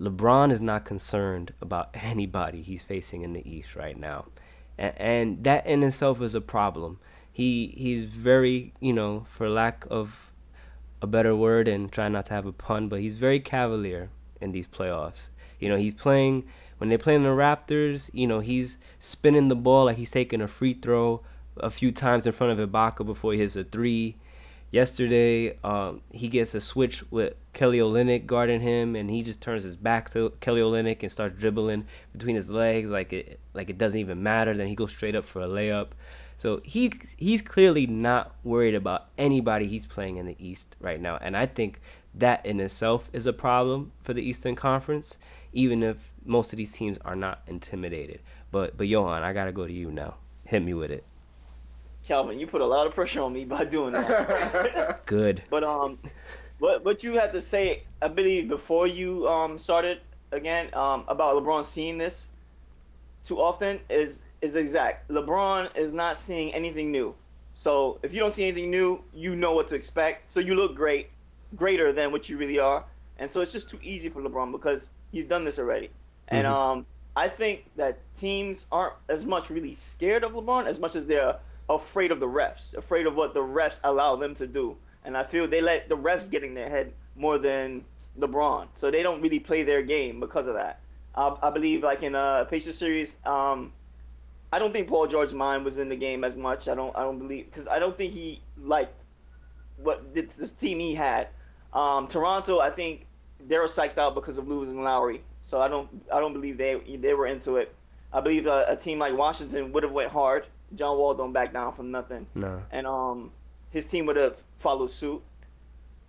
[0.00, 4.26] LeBron is not concerned about anybody he's facing in the East right now.
[4.78, 6.98] And, and that in itself is a problem.
[7.36, 10.32] He he's very, you know, for lack of
[11.02, 14.08] a better word and try not to have a pun, but he's very cavalier
[14.40, 15.28] in these playoffs.
[15.60, 16.44] You know, he's playing
[16.78, 20.48] when they're playing the Raptors, you know, he's spinning the ball like he's taking a
[20.48, 21.20] free throw
[21.58, 24.16] a few times in front of Ibaka before he hits a three.
[24.70, 29.62] Yesterday, um, he gets a switch with Kelly Olynyk guarding him, and he just turns
[29.62, 33.76] his back to Kelly Olynyk and starts dribbling between his legs like it like it
[33.76, 34.56] doesn't even matter.
[34.56, 35.88] Then he goes straight up for a layup.
[36.36, 41.18] So he he's clearly not worried about anybody he's playing in the East right now,
[41.20, 41.80] and I think
[42.14, 45.18] that in itself is a problem for the Eastern Conference,
[45.52, 48.20] even if most of these teams are not intimidated.
[48.50, 50.16] But but Yohan, I gotta go to you now.
[50.44, 51.04] Hit me with it.
[52.06, 55.02] Calvin, you put a lot of pressure on me by doing that.
[55.06, 55.42] Good.
[55.50, 55.98] But um,
[56.58, 60.00] what what you had to say, I believe, before you um started
[60.32, 62.28] again um about LeBron seeing this
[63.24, 65.08] too often is is exact.
[65.08, 67.14] LeBron is not seeing anything new.
[67.54, 70.30] So if you don't see anything new, you know what to expect.
[70.30, 71.10] So you look great,
[71.54, 72.84] greater than what you really are.
[73.18, 75.86] And so it's just too easy for LeBron because he's done this already.
[75.86, 76.36] Mm-hmm.
[76.36, 80.96] And um, I think that teams aren't as much really scared of LeBron as much
[80.96, 81.36] as they're
[81.70, 84.76] afraid of the refs, afraid of what the refs allow them to do.
[85.04, 87.84] And I feel they let the refs get in their head more than
[88.18, 88.66] LeBron.
[88.74, 90.80] So they don't really play their game because of that.
[91.14, 93.72] I, I believe, like in a Pacers series, um,
[94.56, 96.68] I don't think Paul George's mind was in the game as much.
[96.68, 96.96] I don't.
[96.96, 98.94] I don't believe because I don't think he liked
[99.76, 101.28] what this, this team he had.
[101.72, 103.06] Um, Toronto, I think
[103.46, 105.22] they were psyched out because of losing Lowry.
[105.42, 105.88] So I don't.
[106.12, 107.74] I don't believe they they were into it.
[108.12, 111.52] I believe a, a team like Washington would have went hard John Wall don't back
[111.52, 112.26] down from nothing.
[112.34, 112.62] No.
[112.70, 113.30] And um,
[113.70, 115.22] his team would have followed suit.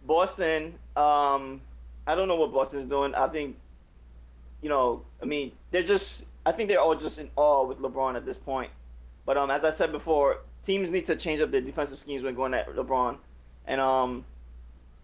[0.05, 1.61] Boston, um,
[2.05, 3.13] I don't know what Boston's doing.
[3.13, 3.57] I think,
[4.61, 6.23] you know, I mean, they're just.
[6.47, 8.71] I think they're all just in awe with LeBron at this point.
[9.25, 12.35] But um, as I said before, teams need to change up their defensive schemes when
[12.35, 13.17] going at LeBron.
[13.65, 14.23] And um,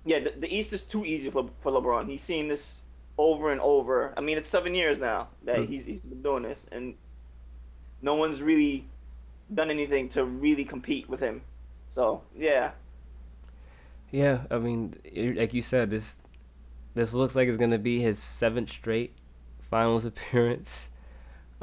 [0.06, 2.10] yeah, the, the East is too easy for for LeBron.
[2.10, 2.84] He's seen this
[3.18, 4.14] over and over.
[4.16, 5.68] I mean, it's seven years now that mm.
[5.68, 6.96] he's he's been doing this, and
[8.02, 8.86] no one's really
[9.54, 11.41] done anything to really compete with him.
[11.89, 12.72] So yeah.
[14.12, 14.96] Yeah, I mean,
[15.36, 16.20] like you said, this
[16.94, 19.14] this looks like it's gonna be his seventh straight
[19.60, 20.89] finals appearance,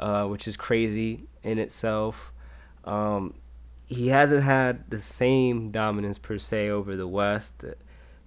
[0.01, 2.33] uh, which is crazy in itself.
[2.83, 3.35] Um,
[3.85, 7.65] he hasn't had the same dominance per se over the West.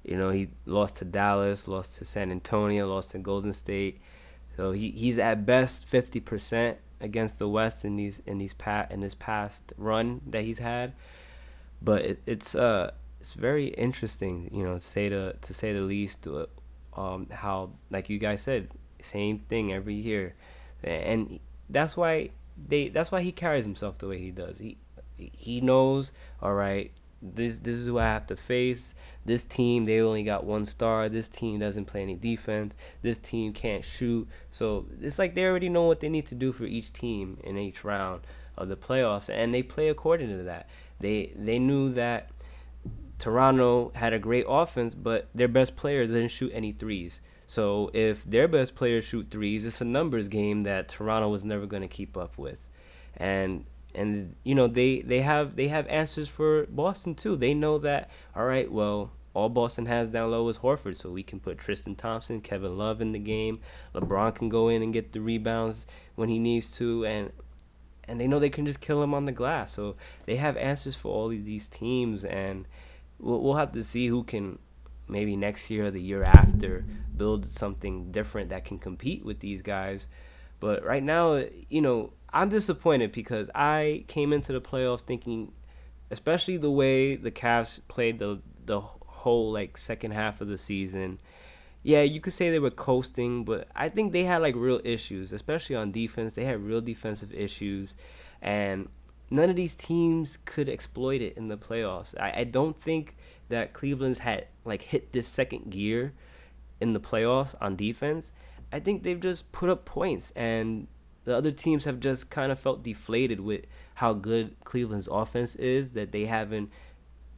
[0.05, 4.01] You know, he lost to Dallas, lost to San Antonio, lost to Golden State.
[4.57, 9.01] So he, he's at best 50% against the West in these in these pat in
[9.01, 10.93] this past run that he's had.
[11.83, 15.81] But it, it's uh it's very interesting, you know, to say to to say the
[15.81, 16.27] least.
[16.27, 16.47] Uh,
[16.97, 18.69] um, how like you guys said,
[19.01, 20.35] same thing every year,
[20.85, 22.31] and that's why
[22.69, 24.59] they that's why he carries himself the way he does.
[24.59, 24.77] He
[25.17, 26.13] he knows,
[26.43, 26.91] all right,
[27.23, 28.95] this this is who I have to face.
[29.25, 31.09] This team they only got one star.
[31.09, 32.77] This team doesn't play any defense.
[33.03, 34.29] This team can't shoot.
[34.51, 37.57] So it's like they already know what they need to do for each team in
[37.57, 38.23] each round
[38.57, 40.69] of the playoffs, and they play according to that.
[41.01, 42.31] They they knew that
[43.19, 47.21] Toronto had a great offense, but their best players didn't shoot any threes.
[47.47, 51.67] So if their best players shoot threes, it's a numbers game that Toronto was never
[51.67, 52.59] going to keep up with.
[53.17, 53.65] And
[53.95, 57.37] and you know they they have they have answers for Boston too.
[57.37, 61.23] They know that all right, well, all Boston has down low is Horford, so we
[61.23, 63.61] can put Tristan Thompson, Kevin Love in the game.
[63.95, 67.31] LeBron can go in and get the rebounds when he needs to, and
[68.07, 69.73] and they know they can just kill him on the glass.
[69.73, 72.67] So they have answers for all of these teams, and
[73.19, 74.59] we'll, we'll have to see who can
[75.09, 76.85] maybe next year or the year after
[77.17, 80.09] build something different that can compete with these guys.
[80.61, 85.53] But right now, you know, I'm disappointed because I came into the playoffs thinking,
[86.11, 91.21] especially the way the Cavs played the the whole like second half of the season.
[91.83, 95.33] Yeah, you could say they were coasting, but I think they had like real issues,
[95.33, 96.33] especially on defense.
[96.33, 97.95] They had real defensive issues,
[98.41, 98.89] and
[99.31, 102.15] none of these teams could exploit it in the playoffs.
[102.19, 103.17] I, I don't think
[103.49, 106.15] that Cleveland's had like hit this second gear
[106.81, 108.33] in the playoffs on defense.
[108.73, 110.89] I think they've just put up points and
[111.25, 113.65] the other teams have just kind of felt deflated with
[113.95, 116.71] how good Cleveland's offense is that they haven't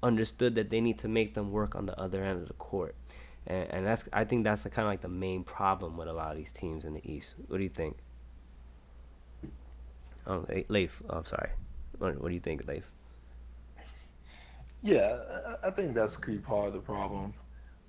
[0.03, 2.95] understood that they need to make them work on the other end of the court.
[3.47, 6.33] And, and that's I think that's kind of like the main problem with a lot
[6.33, 7.35] of these teams in the East.
[7.49, 7.97] What do you think?
[10.27, 11.03] Oh, Leif.
[11.09, 11.51] I'm sorry.
[11.99, 12.91] What, what do you think, Leif?
[14.83, 15.19] Yeah,
[15.65, 17.35] I think that's a key part of the problem.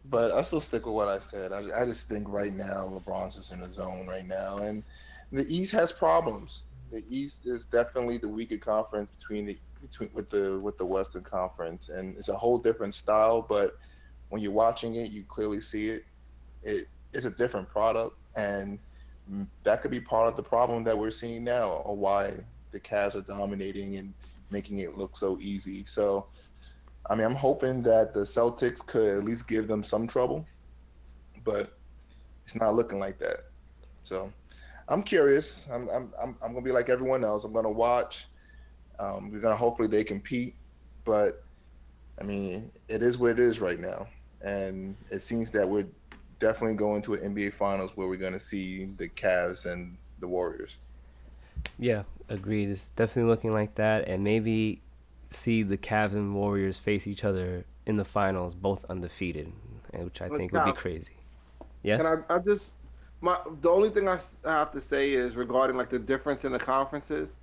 [0.10, 1.52] But I still stick with what I said.
[1.52, 4.84] I, I just think right now LeBron's just in the zone right now, and
[5.32, 6.66] the East has problems.
[6.92, 11.24] The East is definitely the weaker conference between the between with the with the Western
[11.24, 13.42] Conference, and it's a whole different style.
[13.42, 13.78] But
[14.30, 16.06] when you're watching it, you clearly see it.
[16.64, 18.80] It it's a different product, and
[19.64, 22.34] that could be part of the problem that we're seeing now, or why
[22.72, 24.14] the Cavs are dominating and
[24.50, 25.86] making it look so easy.
[25.86, 26.28] So,
[27.10, 30.46] I mean, I'm hoping that the Celtics could at least give them some trouble,
[31.46, 31.78] but
[32.44, 33.46] it's not looking like that.
[34.04, 34.32] So
[34.90, 35.68] I'm curious.
[35.72, 37.44] I'm I'm I'm, I'm gonna be like everyone else.
[37.44, 38.28] I'm gonna watch.
[39.00, 40.56] Um, we're gonna hopefully they compete,
[41.06, 41.44] but
[42.20, 44.08] I mean, it is what it is right now,
[44.42, 45.88] and it seems that we're
[46.40, 50.80] definitely going to an NBA Finals where we're gonna see the Cavs and the Warriors.
[51.80, 52.70] Yeah, agreed.
[52.70, 54.82] It's definitely looking like that, and maybe
[55.30, 59.52] see the Cavs and Warriors face each other in the finals, both undefeated,
[59.94, 61.14] which I think would be crazy.
[61.84, 62.00] Yeah.
[62.00, 62.74] And I, I just
[63.22, 66.60] my the only thing I have to say is regarding like the difference in the
[66.60, 67.36] conferences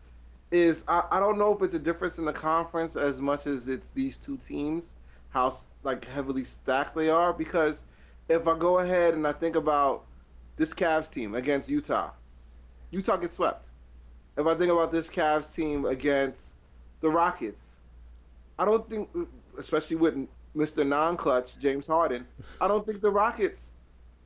[0.51, 3.69] is I, I don't know if it's a difference in the conference as much as
[3.69, 4.93] it's these two teams
[5.31, 7.83] how like heavily stacked they are because
[8.29, 10.05] if I go ahead and I think about
[10.57, 12.11] this Cavs team against Utah,
[12.91, 13.67] Utah gets swept.
[14.37, 16.53] If I think about this Cavs team against
[17.01, 17.65] the Rockets,
[18.59, 19.09] I don't think,
[19.59, 20.15] especially with
[20.57, 20.87] Mr.
[20.87, 22.27] Non-clutch James Harden,
[22.61, 23.67] I don't think the Rockets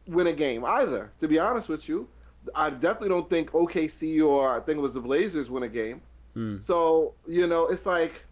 [0.06, 1.10] win a game either.
[1.20, 2.08] To be honest with you,
[2.54, 6.00] I definitely don't think OKC or I think it was the Blazers win a game.
[6.34, 6.56] Hmm.
[6.64, 8.24] So you know, it's like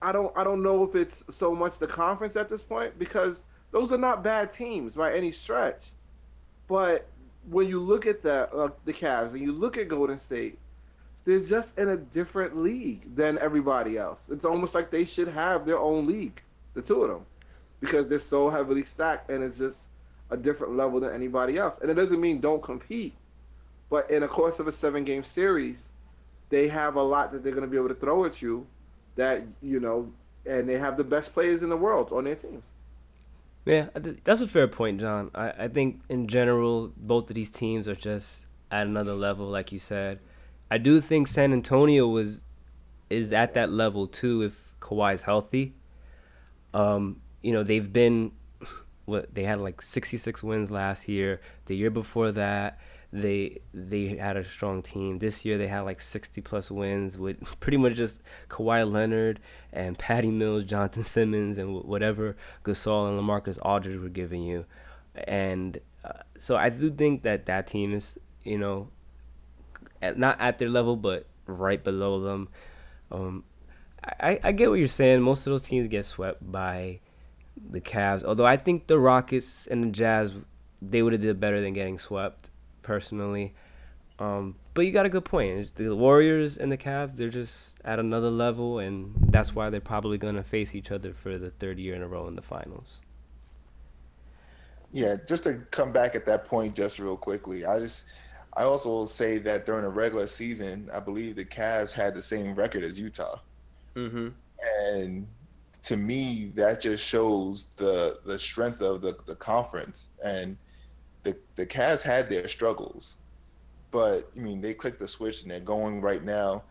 [0.00, 3.44] I don't I don't know if it's so much the conference at this point because
[3.70, 5.92] those are not bad teams by any stretch.
[6.68, 7.08] But
[7.50, 10.58] when you look at the uh, the Cavs and you look at Golden State,
[11.28, 14.30] they're just in a different league than everybody else.
[14.32, 16.40] It's almost like they should have their own league,
[16.72, 17.26] the two of them,
[17.80, 19.76] because they're so heavily stacked and it's just
[20.30, 21.76] a different level than anybody else.
[21.82, 23.12] And it doesn't mean don't compete,
[23.90, 25.88] but in the course of a seven game series,
[26.48, 28.66] they have a lot that they're going to be able to throw at you
[29.16, 30.10] that, you know,
[30.46, 32.64] and they have the best players in the world on their teams.
[33.66, 33.88] Yeah,
[34.24, 35.30] that's a fair point, John.
[35.34, 39.72] I, I think in general, both of these teams are just at another level, like
[39.72, 40.20] you said.
[40.70, 42.42] I do think San Antonio was
[43.10, 45.74] is at that level too if Kawhi's healthy.
[46.74, 48.32] Um, you know, they've been
[49.06, 51.40] what they had like 66 wins last year.
[51.66, 52.78] The year before that,
[53.10, 55.18] they they had a strong team.
[55.18, 59.40] This year they had like 60 plus wins with pretty much just Kawhi Leonard
[59.72, 64.66] and Patty Mills, Jonathan Simmons, and whatever Gasol and LaMarcus Aldridge were giving you.
[65.26, 68.88] And uh, so I do think that that team is, you know,
[70.02, 72.48] at, not at their level, but right below them.
[73.10, 73.44] Um,
[74.04, 75.20] I, I get what you're saying.
[75.22, 77.00] Most of those teams get swept by
[77.70, 78.24] the Cavs.
[78.24, 80.34] Although I think the Rockets and the Jazz,
[80.80, 82.50] they would have did better than getting swept,
[82.82, 83.54] personally.
[84.18, 85.74] Um, but you got a good point.
[85.76, 90.18] The Warriors and the Cavs, they're just at another level, and that's why they're probably
[90.18, 93.00] going to face each other for the third year in a row in the finals.
[94.92, 98.06] Yeah, just to come back at that point, just real quickly, I just,
[98.58, 102.22] I also will say that during the regular season, I believe the Cavs had the
[102.22, 103.38] same record as Utah.
[103.94, 104.30] Mm-hmm.
[104.84, 105.28] And
[105.82, 110.08] to me, that just shows the the strength of the, the conference.
[110.24, 110.56] And
[111.22, 113.16] the the Cavs had their struggles,
[113.92, 116.64] but I mean they clicked the switch and they're going right now.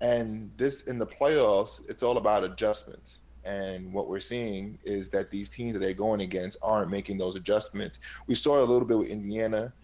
[0.00, 3.20] And this in the playoffs, it's all about adjustments.
[3.44, 7.36] And what we're seeing is that these teams that they're going against aren't making those
[7.36, 7.98] adjustments.
[8.26, 9.74] We saw a little bit with Indiana.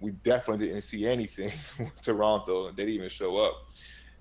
[0.00, 2.70] We definitely didn't see anything with Toronto.
[2.70, 3.68] They didn't even show up.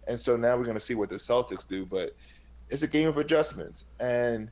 [0.08, 1.86] And so now we're going to see what the Celtics do.
[1.86, 2.12] But
[2.70, 4.52] it's a game of adjustments, and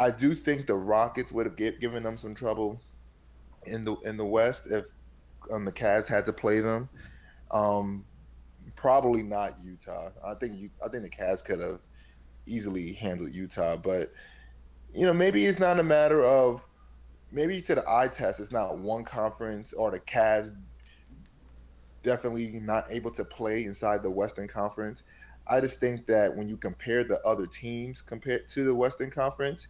[0.00, 2.80] I do think the Rockets would have given them some trouble
[3.66, 4.86] in the in the West if
[5.50, 6.88] um, the Cavs had to play them.
[7.50, 8.04] Um,
[8.74, 10.10] probably not Utah.
[10.24, 11.80] I think you, I think the Cavs could have
[12.46, 14.12] easily handled Utah, but
[14.94, 16.64] you know maybe it's not a matter of
[17.32, 20.54] maybe to the eye test it's not one conference or the Cavs
[22.02, 25.04] definitely not able to play inside the Western Conference.
[25.48, 29.68] I just think that when you compare the other teams compared to the Western Conference,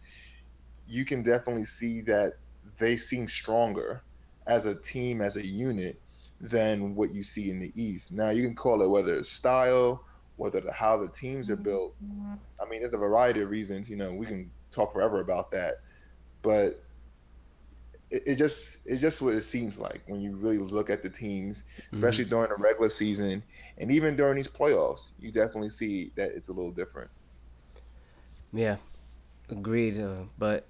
[0.87, 2.33] you can definitely see that
[2.77, 4.01] they seem stronger
[4.47, 5.99] as a team, as a unit,
[6.41, 8.11] than what you see in the East.
[8.11, 10.03] Now you can call it whether it's style,
[10.35, 11.95] whether the, how the teams are built.
[12.61, 13.89] I mean, there's a variety of reasons.
[13.89, 15.75] You know, we can talk forever about that,
[16.41, 16.83] but
[18.13, 21.09] it, it just it's just what it seems like when you really look at the
[21.09, 22.35] teams, especially mm-hmm.
[22.35, 23.43] during the regular season
[23.79, 25.11] and even during these playoffs.
[25.19, 27.09] You definitely see that it's a little different.
[28.53, 28.77] Yeah,
[29.49, 29.99] agreed.
[29.99, 30.67] Uh, but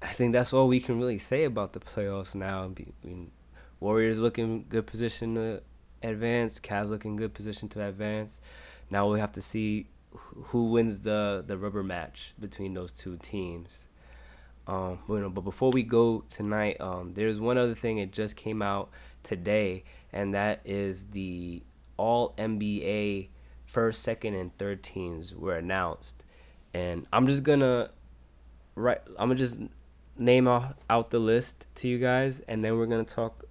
[0.00, 2.64] I think that's all we can really say about the playoffs now.
[2.64, 2.68] I
[3.06, 3.32] mean,
[3.80, 5.62] Warriors looking good position to
[6.02, 6.60] advance.
[6.60, 8.40] Cavs looking good position to advance.
[8.88, 13.85] Now we have to see who wins the the rubber match between those two teams.
[14.66, 17.98] Um, know, but before we go tonight, um, there's one other thing.
[17.98, 18.90] that just came out
[19.22, 21.62] today, and that is the
[21.96, 23.28] All NBA
[23.64, 26.22] first, second, and third teams were announced.
[26.74, 27.90] And I'm just gonna
[28.74, 29.02] write.
[29.18, 29.56] I'm gonna just
[30.18, 33.44] name out, out the list to you guys, and then we're gonna talk.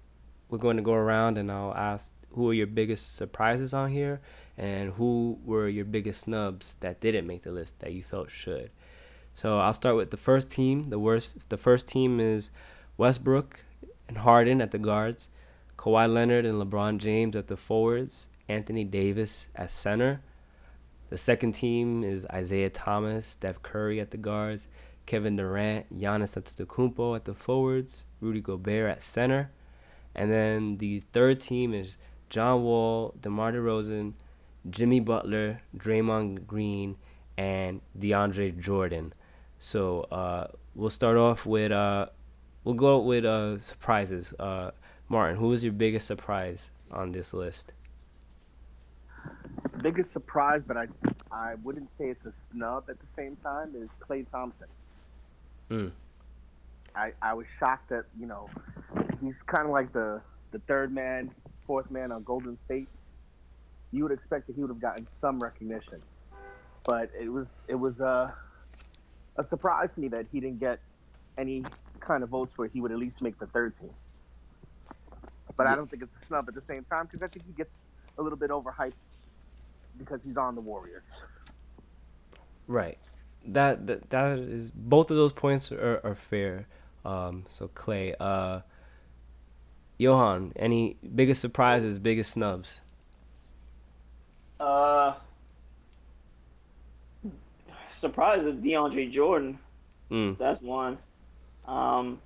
[0.50, 4.22] We're going to go around, and I'll ask who are your biggest surprises on here,
[4.58, 8.70] and who were your biggest snubs that didn't make the list that you felt should.
[9.36, 10.84] So I'll start with the first team.
[10.84, 11.50] The worst.
[11.50, 12.52] The first team is
[12.98, 13.66] Westbrook
[14.08, 15.30] and Harden at the guards,
[15.78, 20.22] Kawhi Leonard and LeBron James at the forwards, Anthony Davis at center.
[21.10, 24.68] The second team is Isaiah Thomas, Steph Curry at the guards,
[25.06, 29.52] Kevin Durant, Giannis Antetokounmpo at the forwards, Rudy Gobert at center,
[30.16, 31.98] and then the third team is
[32.30, 34.14] John Wall, DeMar DeRozan,
[34.70, 36.96] Jimmy Butler, Draymond Green,
[37.38, 39.14] and DeAndre Jordan.
[39.66, 40.46] So uh,
[40.76, 42.06] we'll start off with uh,
[42.64, 44.32] we'll go with uh, surprises.
[44.38, 44.70] Uh,
[45.10, 47.72] Martin, who was your biggest surprise on this list?
[49.82, 50.86] Biggest surprise, but I
[51.32, 54.68] I wouldn't say it's a snub at the same time, is Klay Thompson.
[55.72, 55.92] Mm.
[56.96, 58.48] I, I was shocked that, you know,
[59.20, 61.32] he's kind of like the, the third man,
[61.66, 62.88] fourth man on Golden State.
[63.92, 66.04] You would expect that he would have gotten some recognition.
[66.84, 68.30] But it was it was uh,
[69.38, 70.80] a surprise to me that he didn't get
[71.38, 71.66] any
[72.00, 73.90] kind of votes where he would at least make the third team.
[75.58, 77.54] But I don't think it's a snub at the same time because I think he
[77.54, 77.70] gets
[78.18, 78.94] a little bit overhyped
[79.98, 81.04] because he's on the Warriors.
[82.68, 82.98] Right.
[83.48, 86.68] That that, that is both of those points are, are fair.
[87.06, 88.62] Um, so Klay, uh,
[90.00, 92.82] Yohan, any biggest surprises, biggest snubs?
[94.60, 95.14] Uh,
[98.06, 99.58] surprise is DeAndre Jordan.
[100.12, 100.38] Mm.
[100.38, 101.00] That's one.
[101.68, 102.22] Um,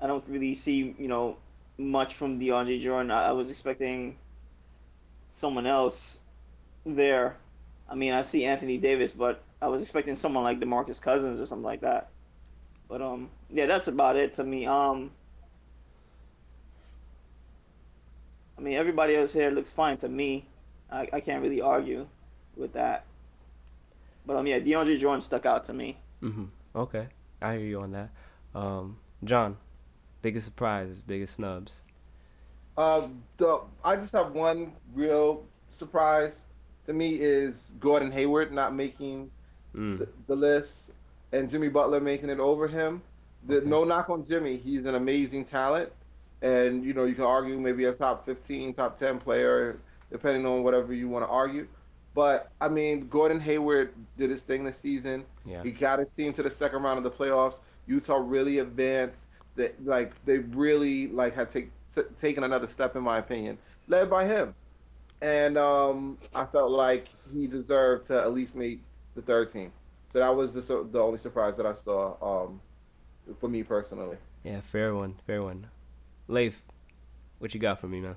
[0.00, 1.36] I don't really see you know
[1.76, 3.10] much from DeAndre Jordan.
[3.10, 4.16] I, I was expecting
[5.30, 6.18] someone else
[6.86, 7.36] there.
[7.90, 11.46] I mean, I see Anthony Davis, but I was expecting someone like DeMarcus Cousins or
[11.46, 12.08] something like that.
[12.88, 14.64] But um, yeah, that's about it to me.
[14.66, 15.10] Um,
[18.56, 20.46] I mean, everybody else here looks fine to me.
[20.90, 22.06] I, I can't really argue
[22.56, 23.04] with that.
[24.26, 25.96] But um, yeah, DeAndre Jordan stuck out to me.
[26.22, 26.44] Mm-hmm.
[26.74, 27.06] Okay,
[27.40, 28.10] I hear you on that.
[28.54, 29.56] Um, John,
[30.22, 31.82] biggest surprises, biggest snubs.
[32.76, 36.36] Um, the I just have one real surprise
[36.86, 39.30] to me is Gordon Hayward not making
[39.74, 39.98] Mm.
[39.98, 40.90] the, the list
[41.32, 43.02] and Jimmy Butler making it over him.
[43.46, 43.66] The, Okay.
[43.66, 45.92] No knock on Jimmy, he's an amazing talent,
[46.40, 49.78] and you know you can argue maybe a top fifteen, top ten player,
[50.10, 51.66] depending on whatever you want to argue.
[52.16, 55.26] But I mean, Gordon Hayward did his thing this season.
[55.44, 55.62] Yeah.
[55.62, 57.60] He got his team to the second round of the playoffs.
[57.86, 59.26] Utah really advanced.
[59.54, 64.08] That like they really like had take, t- taken another step in my opinion, led
[64.08, 64.54] by him.
[65.20, 68.80] And um, I felt like he deserved to at least make
[69.14, 69.70] the third team.
[70.10, 72.60] So that was the the only surprise that I saw um,
[73.38, 74.16] for me personally.
[74.42, 75.66] Yeah, fair one, fair one.
[76.28, 76.62] Leif,
[77.40, 78.16] what you got for me, man?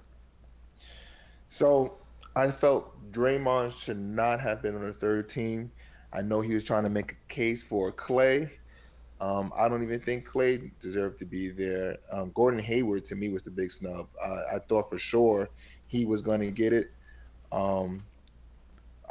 [1.50, 1.99] So
[2.40, 5.72] I felt Draymond should not have been on the third team.
[6.14, 8.50] I know he was trying to make a case for Klay.
[9.20, 11.98] Um, I don't even think Klay deserved to be there.
[12.14, 14.08] Um, Gordon Hayward to me was the big snub.
[14.24, 15.50] I, I thought for sure
[15.88, 16.92] he was going to get it.
[17.52, 18.06] Um,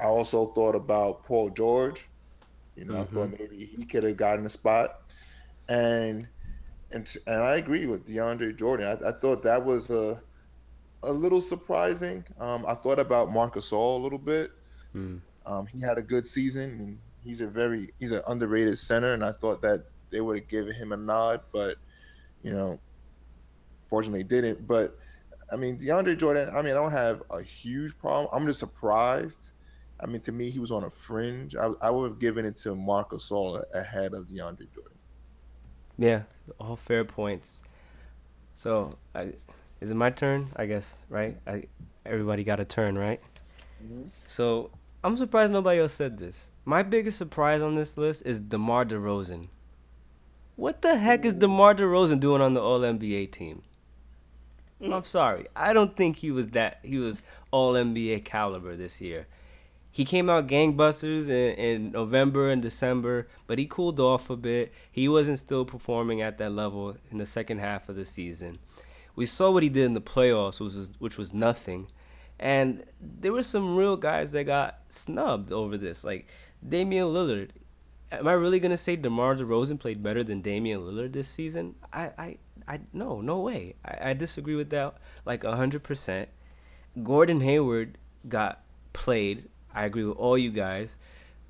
[0.02, 2.08] I also thought about Paul George.
[2.76, 5.02] You know, I thought maybe he could have gotten a spot.
[5.68, 6.26] And
[6.92, 8.86] and and I agree with DeAndre Jordan.
[8.86, 10.22] I, I thought that was a
[11.02, 12.24] a little surprising.
[12.40, 14.50] Um, I thought about Marc Gasol a little bit.
[14.94, 15.20] Mm.
[15.46, 19.24] Um, he had a good season, and he's a very he's an underrated center, and
[19.24, 21.76] I thought that they would have given him a nod, but
[22.42, 22.78] you know,
[23.88, 24.66] fortunately didn't.
[24.66, 24.96] But
[25.52, 26.50] I mean, DeAndre Jordan.
[26.50, 28.28] I mean, I don't have a huge problem.
[28.32, 29.50] I'm just surprised.
[30.00, 31.56] I mean, to me, he was on a fringe.
[31.56, 34.98] I, I would have given it to Marc Gasol ahead of DeAndre Jordan.
[35.98, 36.22] Yeah,
[36.60, 37.62] all fair points.
[38.54, 39.32] So, I,
[39.80, 40.50] is it my turn?
[40.56, 41.36] I guess, right?
[41.46, 41.64] I
[42.04, 43.20] everybody got a turn, right?
[43.84, 44.08] Mm-hmm.
[44.24, 44.70] So,
[45.04, 46.50] I'm surprised nobody else said this.
[46.64, 49.48] My biggest surprise on this list is DeMar DeRozan.
[50.56, 53.62] What the heck is DeMar DeRozan doing on the All NBA team?
[54.82, 54.92] Mm.
[54.92, 55.46] I'm sorry.
[55.54, 59.26] I don't think he was that he was All NBA caliber this year.
[59.90, 64.72] He came out gangbusters in, in November and December, but he cooled off a bit.
[64.90, 68.58] He wasn't still performing at that level in the second half of the season.
[69.18, 71.88] We saw what he did in the playoffs, which was which was nothing.
[72.38, 76.28] And there were some real guys that got snubbed over this, like
[76.66, 77.50] Damian Lillard.
[78.12, 81.74] Am I really gonna say DeMar DeRozan played better than Damian Lillard this season?
[81.92, 82.38] I, I,
[82.68, 83.74] I no, no way.
[83.84, 86.28] I, I disagree with that like hundred percent.
[87.02, 87.98] Gordon Hayward
[88.28, 88.62] got
[88.92, 89.48] played.
[89.74, 90.96] I agree with all you guys.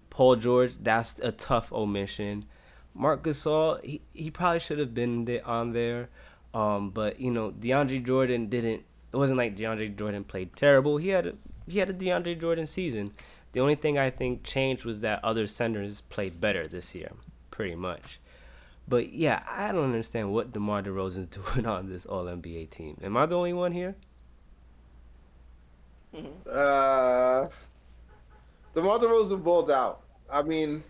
[0.09, 2.47] Paul George, that's a tough omission.
[2.95, 6.09] Marc Gasol, he, he probably should have been on there.
[6.59, 8.83] Um, but you know, DeAndre Jordan didn't
[9.13, 10.97] it wasn't like DeAndre Jordan played terrible.
[10.97, 11.35] He had a,
[11.69, 13.13] he had a DeAndre Jordan season.
[13.53, 17.13] The only thing I think changed was that other centers played better this year,
[17.53, 18.19] pretty much.
[18.89, 22.97] But yeah, I don't understand what DeMar DeRozan's doing on this All NBA team.
[23.05, 23.95] Am I the only one here?
[26.13, 27.47] Uh,
[28.75, 30.01] DeMar DeRozan balled out.
[30.29, 30.83] I mean,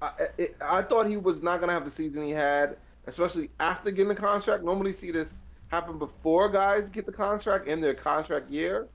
[0.00, 2.76] I, it, I thought he was not gonna have the season he had,
[3.06, 4.62] especially after getting the contract.
[4.64, 8.88] Normally, see this happen before guys get the contract in their contract year.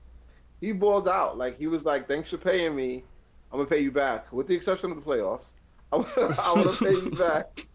[0.60, 1.36] He balled out.
[1.38, 3.04] Like he was like, "Thanks for paying me.
[3.52, 5.52] I'm gonna pay you back, with the exception of the playoffs.
[5.92, 7.66] I'm, I'm gonna pay you back."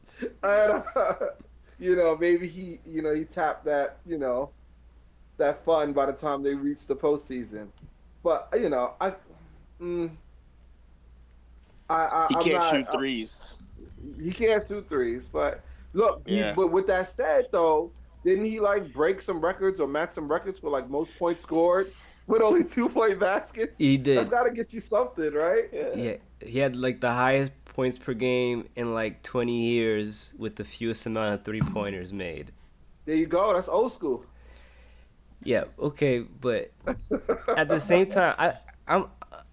[0.44, 1.14] And, uh,
[1.80, 4.52] you know, maybe he, you know, he tapped that, you know,
[5.38, 7.68] that fund by the time they reach the postseason.
[8.24, 9.14] But you know, I,
[9.82, 10.12] mm,
[11.90, 13.56] I, I He can't not- shoot I- threes.
[14.22, 15.62] he can't shoot threes, but
[15.94, 16.24] look.
[16.28, 17.92] he- but with that said, though,
[18.24, 21.92] didn't he like break some records or match some records for like most points scored
[22.28, 23.74] with only two point baskets?
[23.78, 24.32] He That's did.
[24.32, 25.66] got to get you something, right?
[25.72, 30.64] Yeah, he had like the highest points per game in like 20 years with the
[30.64, 32.52] fewest amount of three pointers made.
[33.06, 33.54] There you go.
[33.54, 34.26] That's old school.
[35.44, 36.72] Yeah, okay, but
[37.58, 38.54] at the same time, I
[38.88, 39.06] I'm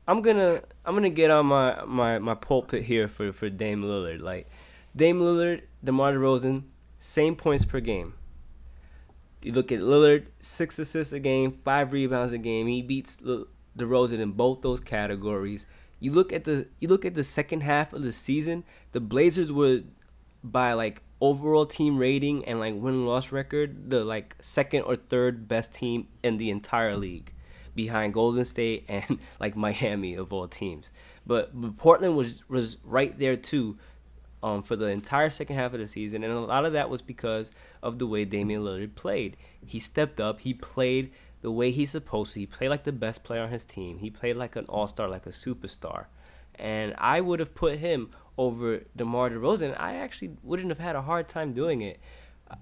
[0.07, 4.20] I'm gonna I'm gonna get on my my my pulpit here for for Dame Lillard.
[4.20, 4.49] Like
[4.95, 6.64] Dame Lillard, DeMar DeRozan,
[6.99, 8.14] same points per game.
[9.43, 12.66] You look at Lillard, six assists a game, five rebounds a game.
[12.66, 13.20] He beats
[13.79, 15.66] DeRozan in both those categories.
[16.01, 18.64] You look at the you look at the second half of the season.
[18.93, 19.83] The Blazers were
[20.43, 25.49] by like overall team rating and like win loss record the like second or third
[25.49, 27.33] best team in the entire league
[27.74, 30.91] behind Golden State and like Miami of all teams.
[31.26, 33.79] But, but Portland was was right there too
[34.43, 37.03] um, for the entire second half of the season, and a lot of that was
[37.03, 37.51] because
[37.82, 39.36] of the way Damian Lillard played.
[39.64, 40.41] He stepped up.
[40.41, 41.11] He played
[41.41, 42.41] the way he's supposed to.
[42.41, 43.99] He played like the best player on his team.
[43.99, 46.07] He played like an all star, like a superstar.
[46.57, 49.78] And I would have put him over DeMar DeRozan.
[49.78, 52.01] I actually wouldn't have had a hard time doing it.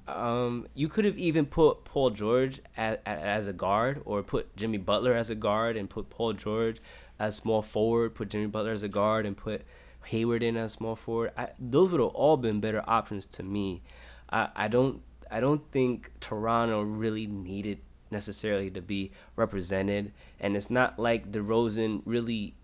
[0.09, 4.79] Um, you could have even put Paul George as, as a guard, or put Jimmy
[4.79, 6.79] Butler as a guard, and put Paul George
[7.19, 8.15] as small forward.
[8.15, 9.63] Put Jimmy Butler as a guard, and put
[10.07, 11.33] Hayward in as small forward.
[11.37, 13.83] I, those would have all been better options to me.
[14.31, 17.79] I, I don't I don't think Toronto really needed
[18.11, 22.55] necessarily to be represented, and it's not like DeRozan really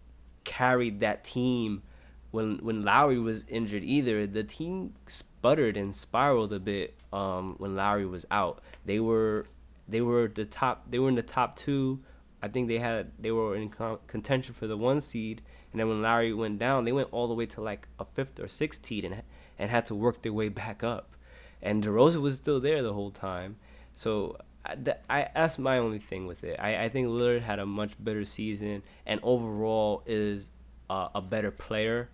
[0.45, 1.83] carried that team
[2.31, 4.27] when when Lowry was injured either.
[4.27, 8.63] The team sputtered and spiraled a bit um, when Lowry was out.
[8.85, 9.47] They were
[9.89, 10.91] they were the top.
[10.91, 12.01] They were in the top two.
[12.43, 15.89] I think they had they were in con- contention for the one seed, and then
[15.89, 18.85] when Lowry went down, they went all the way to like a fifth or sixth
[18.85, 19.23] seed and
[19.59, 21.17] and had to work their way back up.
[21.63, 23.57] And DeRozan was still there the whole time.
[23.95, 24.77] So I,
[25.09, 26.59] I that's my only thing with it.
[26.61, 30.51] I, I think Lillard had a much better season and overall is
[30.91, 32.11] uh, a better player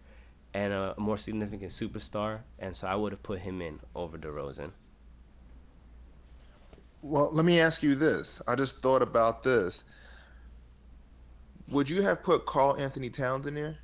[0.54, 2.40] and a more significant superstar.
[2.58, 4.70] And so I would have put him in over DeRozan.
[7.02, 8.42] Well, let me ask you this.
[8.48, 9.84] I just thought about this.
[11.70, 13.76] Would you have put Karl-Anthony Towns in there?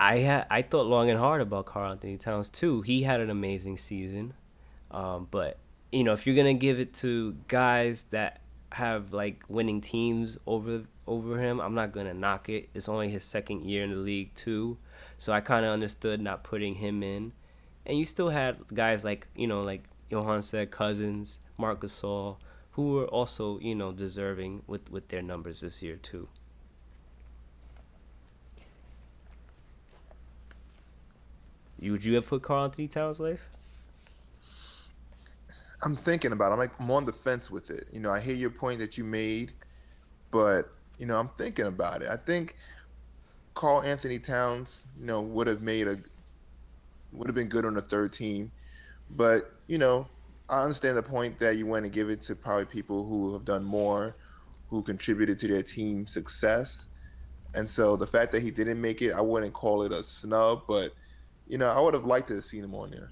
[0.00, 2.82] I had I thought long and hard about Karl-Anthony Towns too.
[2.82, 4.34] He had an amazing season,
[4.90, 5.58] um, but
[5.92, 8.40] you know if you're gonna give it to guys that
[8.72, 12.68] have like winning teams over over him, I'm not gonna knock it.
[12.74, 14.78] It's only his second year in the league too,
[15.16, 17.32] so I kind of understood not putting him in.
[17.86, 22.36] And you still had guys like you know like Yohan said, Cousins, Marc Gasol,
[22.72, 26.28] who were also you know deserving with with their numbers this year too.
[31.80, 33.48] Would you have put Karl-Anthony Towns, Leif?
[35.82, 36.50] I'm thinking about.
[36.50, 36.52] It.
[36.54, 37.88] I'm like I'm on the fence with it.
[37.92, 39.52] You know, I hear your point that you made,
[40.30, 42.08] but you know, I'm thinking about it.
[42.08, 42.56] I think
[43.54, 45.98] Carl Anthony Towns, you know, would have made a
[47.12, 48.50] would have been good on the third team,
[49.10, 50.08] but you know,
[50.50, 53.44] I understand the point that you want to give it to probably people who have
[53.44, 54.16] done more,
[54.68, 56.88] who contributed to their team success,
[57.54, 60.62] and so the fact that he didn't make it, I wouldn't call it a snub,
[60.66, 60.92] but
[61.48, 63.10] you know, I would have liked to have seen him on there.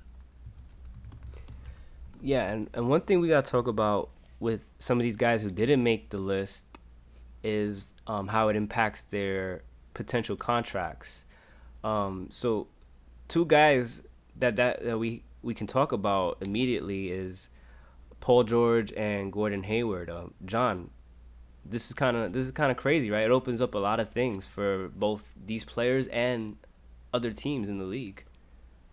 [2.23, 4.11] Yeah, and, and one thing we got to talk about
[4.41, 6.67] with some of these guys who didn't make the list
[7.43, 9.63] is um, how it impacts their
[9.95, 11.25] potential contracts.
[11.85, 12.67] Um, so,
[13.29, 14.03] two guys
[14.39, 17.49] that, that, that we, we can talk about immediately is
[18.21, 20.11] Paul George and Gordon Hayward.
[20.11, 20.91] Uh, John,
[21.65, 23.25] this is kind of this is kind of crazy, right?
[23.25, 26.57] It opens up a lot of things for both these players and
[27.13, 28.25] other teams in the league.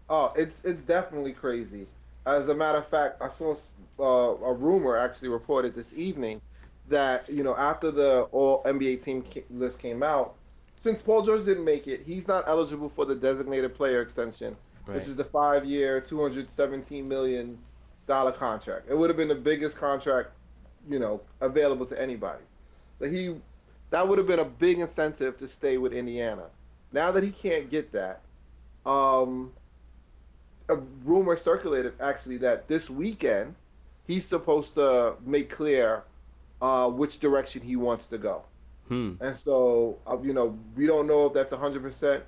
[0.09, 1.87] Oh, it's it's definitely crazy.
[2.25, 3.55] As a matter of fact, I saw
[3.99, 6.41] uh, a rumor actually reported this evening
[6.89, 10.35] that you know after the All NBA team list came out,
[10.79, 14.97] since Paul George didn't make it, he's not eligible for the designated player extension, right.
[14.97, 17.57] which is the five-year, two hundred seventeen million
[18.07, 18.87] dollar contract.
[18.89, 20.31] It would have been the biggest contract,
[20.89, 22.43] you know, available to anybody.
[22.99, 23.35] So he,
[23.89, 26.43] that would have been a big incentive to stay with Indiana.
[26.91, 28.21] Now that he can't get that,
[28.85, 29.51] um,
[30.70, 33.55] a rumor circulated actually that this weekend
[34.07, 36.03] he's supposed to make clear
[36.61, 38.43] uh, which direction he wants to go.
[38.88, 39.14] Hmm.
[39.22, 42.22] And so, uh, you know, we don't know if that's 100%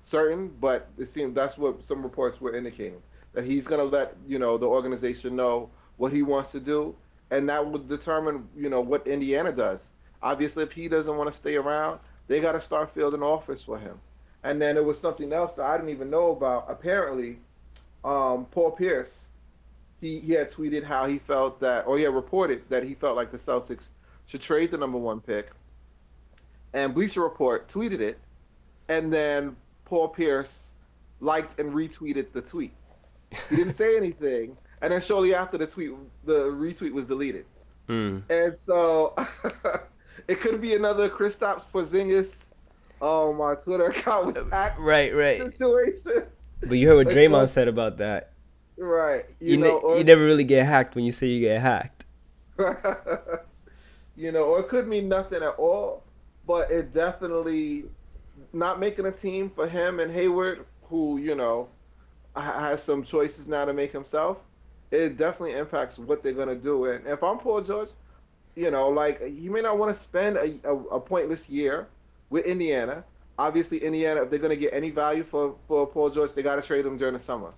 [0.00, 3.02] certain, but it seems that's what some reports were indicating
[3.32, 6.94] that he's going to let, you know, the organization know what he wants to do.
[7.30, 9.90] And that will determine, you know, what Indiana does.
[10.22, 13.78] Obviously, if he doesn't want to stay around, they got to start fielding offers for
[13.78, 13.98] him.
[14.44, 16.66] And then there was something else that I didn't even know about.
[16.68, 17.38] Apparently,
[18.04, 19.26] um, Paul Pierce,
[20.00, 23.16] he, he had tweeted how he felt that, or he had reported that he felt
[23.16, 23.88] like the Celtics
[24.26, 25.50] should trade the number one pick.
[26.74, 28.18] And Bleacher Report tweeted it,
[28.88, 30.70] and then Paul Pierce
[31.20, 32.72] liked and retweeted the tweet.
[33.48, 35.92] He didn't say anything, and then shortly after the tweet,
[36.24, 37.44] the retweet was deleted.
[37.88, 38.22] Mm.
[38.30, 39.14] And so
[40.28, 42.46] it could be another Kristaps Porzingis
[43.02, 46.24] Oh, my Twitter account was hacked right, right situation.
[46.66, 48.32] But you heard what Draymond said about that.
[48.76, 49.24] Right.
[49.40, 51.60] You, you know, ne- or, you never really get hacked when you say you get
[51.60, 52.04] hacked.
[54.16, 56.02] you know, or it could mean nothing at all,
[56.46, 57.84] but it definitely
[58.52, 61.68] not making a team for him and Hayward, who you know
[62.36, 64.38] has some choices now to make himself.
[64.90, 66.86] It definitely impacts what they're gonna do.
[66.86, 67.88] And if I'm Paul George,
[68.54, 71.88] you know, like you may not want to spend a, a, a pointless year
[72.30, 73.04] with Indiana.
[73.38, 76.56] Obviously, Indiana, if they're going to get any value for, for Paul George, they got
[76.56, 77.52] to trade him during the summer.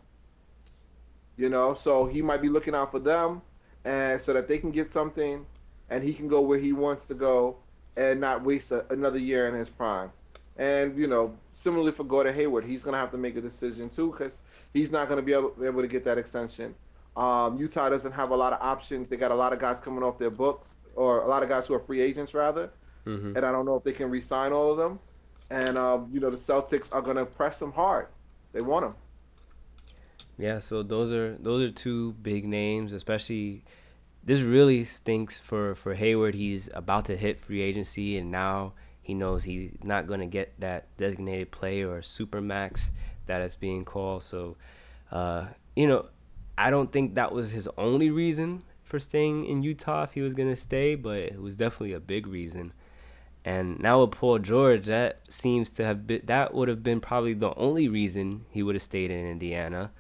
[1.36, 3.42] You know, so he might be looking out for them,
[3.84, 5.44] and so that they can get something,
[5.90, 7.56] and he can go where he wants to go,
[7.96, 10.10] and not waste a, another year in his prime.
[10.56, 13.88] And you know, similarly for Gordon Hayward, he's going to have to make a decision
[13.88, 14.38] too, because
[14.72, 16.74] he's not going to be able, be able to get that extension.
[17.16, 19.08] Um, Utah doesn't have a lot of options.
[19.08, 21.66] They got a lot of guys coming off their books, or a lot of guys
[21.66, 22.70] who are free agents rather
[23.06, 23.36] mm-hmm.
[23.36, 24.98] and I don't know if they can re-sign all of them.
[25.50, 28.08] And um, you know the Celtics are gonna press them hard.
[28.52, 28.94] They want them.
[30.38, 33.64] Yeah, so those are those are two big names, especially.
[34.26, 36.34] This really stinks for for Hayward.
[36.34, 38.72] He's about to hit free agency, and now
[39.02, 42.90] he knows he's not to get that designated player or super max
[43.26, 44.22] that is being called.
[44.22, 44.56] So,
[45.12, 46.06] uh, you know,
[46.56, 50.34] I don't think that was his only reason for staying in Utah if he was
[50.48, 52.72] to stay, but it was definitely a big reason.
[53.44, 57.34] And now with Paul George, that seems to have been that would have been probably
[57.34, 59.90] the only reason he would have stayed in Indiana.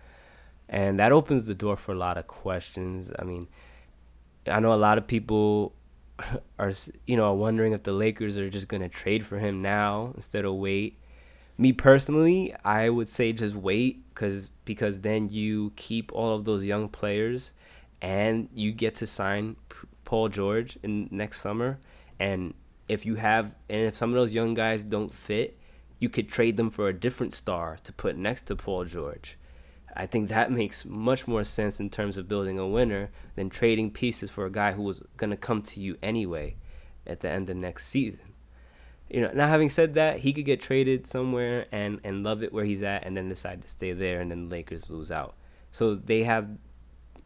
[0.68, 3.10] And that opens the door for a lot of questions.
[3.18, 3.48] I mean,
[4.46, 5.74] I know a lot of people
[6.58, 6.72] are
[7.06, 10.46] you know wondering if the Lakers are just going to trade for him now instead
[10.46, 10.98] of wait.
[11.58, 16.64] Me personally, I would say just wait cuz because then you keep all of those
[16.64, 17.52] young players
[18.00, 19.56] and you get to sign
[20.04, 21.78] Paul George in next summer
[22.18, 22.54] and
[22.88, 25.58] if you have and if some of those young guys don't fit,
[25.98, 29.38] you could trade them for a different star to put next to Paul George.
[29.96, 33.90] I think that makes much more sense in terms of building a winner than trading
[33.90, 36.56] pieces for a guy who was going to come to you anyway
[37.06, 38.34] at the end of next season.
[39.10, 42.52] You know, now having said that, he could get traded somewhere and and love it
[42.52, 45.36] where he's at and then decide to stay there and then the Lakers lose out.
[45.70, 46.48] So they have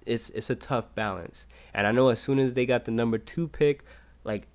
[0.05, 1.47] it's it's a tough balance.
[1.73, 3.85] And I know as soon as they got the number 2 pick,
[4.25, 4.49] like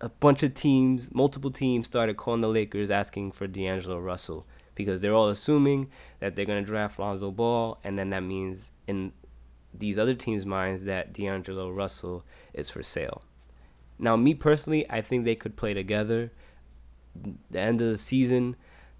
[0.00, 5.00] a bunch of teams, multiple teams started calling the Lakers asking for D'Angelo Russell because
[5.00, 5.90] they're all assuming
[6.20, 9.12] that they're going to draft Lonzo Ball, and then that means in
[9.74, 12.24] these other teams' minds that D'Angelo Russell
[12.54, 13.22] is for sale.
[13.98, 16.32] Now, me personally, I think they could play together.
[17.50, 18.54] The end of the season,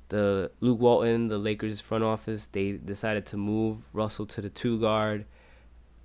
[0.08, 4.80] the Luke Walton, the Lakers front office, they decided to move Russell to the two
[4.80, 5.26] guard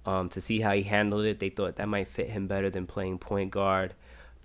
[0.06, 1.40] um, to see how he handled it.
[1.40, 3.96] They thought that might fit him better than playing point guard.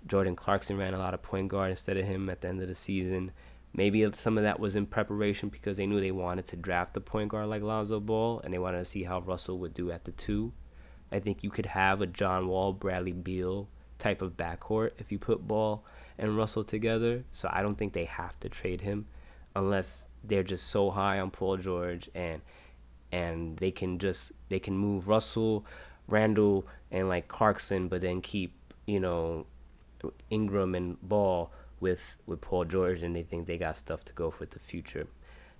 [0.07, 2.67] Jordan Clarkson ran a lot of point guard instead of him at the end of
[2.67, 3.31] the season.
[3.73, 7.01] Maybe some of that was in preparation because they knew they wanted to draft a
[7.01, 10.05] point guard like Lonzo Ball and they wanted to see how Russell would do at
[10.05, 10.51] the two.
[11.11, 13.67] I think you could have a John Wall, Bradley Beal
[13.99, 15.83] type of backcourt if you put Ball
[16.17, 17.23] and Russell together.
[17.31, 19.05] So I don't think they have to trade him
[19.55, 22.41] unless they're just so high on Paul George and
[23.11, 25.65] and they can just they can move Russell,
[26.07, 28.53] Randle and like Clarkson, but then keep
[28.85, 29.45] you know
[30.29, 34.31] Ingram and Ball with with Paul George, and they think they got stuff to go
[34.31, 35.07] for the future.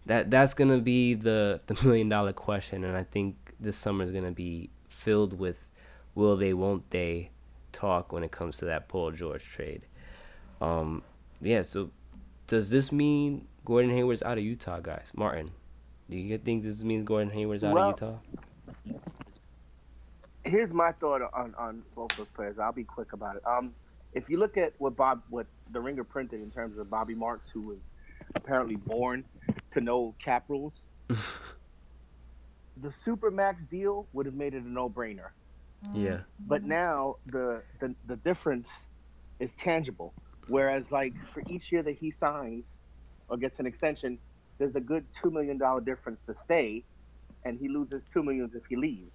[0.05, 4.11] That that's gonna be the the million dollar question, and I think this summer is
[4.11, 5.67] gonna be filled with
[6.15, 7.29] will they, won't they
[7.71, 9.85] talk when it comes to that Paul George trade.
[10.59, 11.03] Um,
[11.41, 11.61] yeah.
[11.61, 11.91] So
[12.47, 15.11] does this mean Gordon Hayward's out of Utah, guys?
[15.15, 15.51] Martin,
[16.09, 18.97] do you think this means Gordon Hayward's out Well, of Utah?
[20.43, 22.59] here's my thought on, on both those players.
[22.59, 23.43] I'll be quick about it.
[23.45, 23.73] Um,
[24.13, 27.47] if you look at what Bob, what the Ringer printed in terms of Bobby Marks,
[27.53, 27.77] who was
[28.35, 29.23] apparently born
[29.73, 31.17] to know cap rules, the
[33.05, 35.29] supermax deal would have made it a no-brainer.
[35.93, 36.19] Yeah.
[36.39, 38.67] But now the, the the difference
[39.39, 40.13] is tangible.
[40.47, 42.65] Whereas like for each year that he signs
[43.29, 44.17] or gets an extension,
[44.57, 46.83] there's a good two million dollar difference to stay,
[47.45, 49.11] and he loses two millions if he leaves.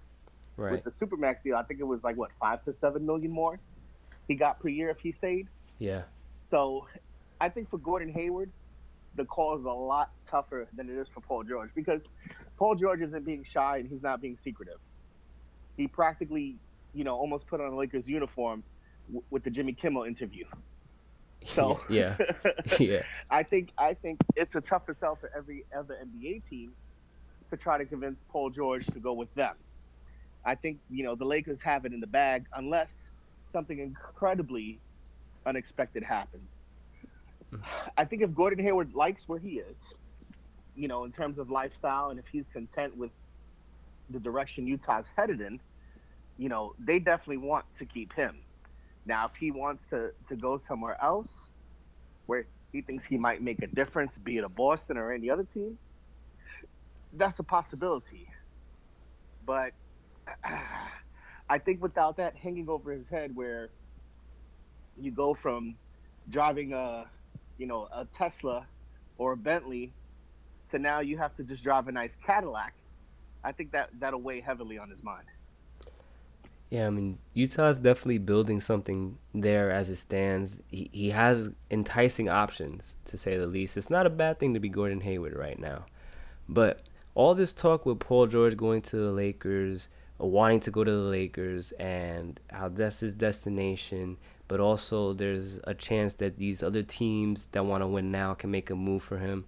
[0.57, 0.71] Right.
[0.71, 3.59] With the supermax deal, I think it was like what five to seven million more
[4.27, 5.47] he got per year if he stayed.
[5.79, 6.03] Yeah.
[6.51, 6.87] So
[7.39, 8.51] I think for Gordon Hayward,
[9.15, 12.01] the call is a lot tougher than it is for Paul George because
[12.57, 14.79] Paul George isn't being shy and he's not being secretive.
[15.77, 16.55] He practically,
[16.93, 18.63] you know, almost put on a Lakers uniform
[19.07, 20.45] w- with the Jimmy Kimmel interview.
[21.45, 22.17] So yeah.
[22.79, 23.03] Yeah.
[23.29, 26.73] I think I think it's a tougher sell for every other NBA team
[27.51, 29.55] to try to convince Paul George to go with them.
[30.45, 32.91] I think you know the Lakers have it in the bag unless
[33.55, 34.79] something incredibly
[35.45, 36.49] unexpected happens.
[37.51, 37.61] Hmm.
[37.97, 39.77] I think if Gordon Hayward likes where he is,
[40.75, 43.11] you know, in terms of lifestyle, and if he's content with
[44.09, 45.61] the direction Utah's headed in,
[46.37, 48.39] you know, they definitely want to keep him.
[49.05, 51.31] Now, if he wants to, to go somewhere else
[52.25, 55.45] where he thinks he might make a difference, be it a Boston or any other
[55.45, 55.77] team,
[57.13, 58.27] that's a possibility.
[59.45, 59.71] But
[61.49, 63.69] I think without that hanging over his head, where
[64.99, 65.75] you go from
[66.29, 67.05] driving a,
[67.57, 68.65] you know, a Tesla
[69.17, 69.93] or a Bentley
[70.71, 72.73] to now you have to just drive a nice Cadillac,
[73.43, 75.25] I think that that'll weigh heavily on his mind.
[76.69, 80.57] Yeah, I mean Utah's definitely building something there as it stands.
[80.67, 83.77] He he has enticing options to say the least.
[83.77, 85.85] It's not a bad thing to be Gordon Hayward right now,
[86.49, 86.81] but
[87.13, 90.97] all this talk with Paul George going to the Lakers, wanting to go to the
[90.97, 97.47] Lakers, and how that's his destination, but also there's a chance that these other teams
[97.47, 99.45] that want to win now can make a move for him.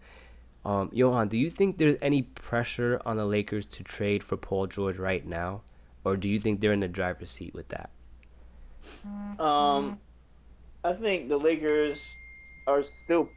[0.66, 4.68] Um, Yohan, do you think there's any pressure on the Lakers to trade for Paul
[4.68, 5.62] George right now?
[6.08, 7.90] or do you think they're in the driver's seat with that?
[9.40, 10.00] Um,
[10.84, 12.18] I think the Lakers
[12.66, 13.28] are still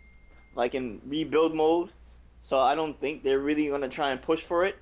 [0.54, 1.90] like in rebuild mode,
[2.38, 4.76] so I don't think they're really gonna try and push for it.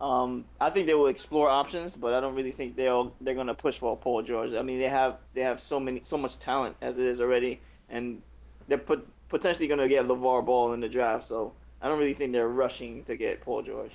[0.00, 3.54] Um, I think they will explore options, but I don't really think they'll they're gonna
[3.54, 4.52] push for Paul George.
[4.54, 7.60] I mean, they have they have so many so much talent as it is already,
[7.88, 8.22] and
[8.68, 11.26] they're put, potentially gonna get LeVar Ball in the draft.
[11.26, 13.92] So I don't really think they're rushing to get Paul George.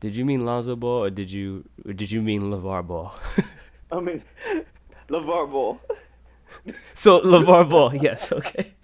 [0.00, 3.14] Did you mean Lonzo Ball or did you or did you mean LeVar Ball?
[3.92, 4.22] I mean,
[5.08, 5.80] LeVar Ball.
[6.94, 8.74] so LeVar Ball, yes, okay.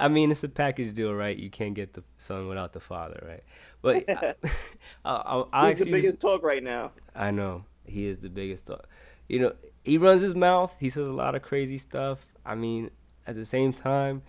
[0.00, 1.36] I mean, it's a package deal, right?
[1.36, 3.44] You can't get the son without the father, right?
[3.82, 4.32] But uh,
[5.04, 6.92] I, I, I, He's the biggest talk right now.
[7.14, 8.88] I know he is the biggest talk.
[9.28, 9.52] You know,
[9.84, 10.74] he runs his mouth.
[10.80, 12.26] He says a lot of crazy stuff.
[12.44, 12.90] I mean,
[13.26, 14.22] at the same time,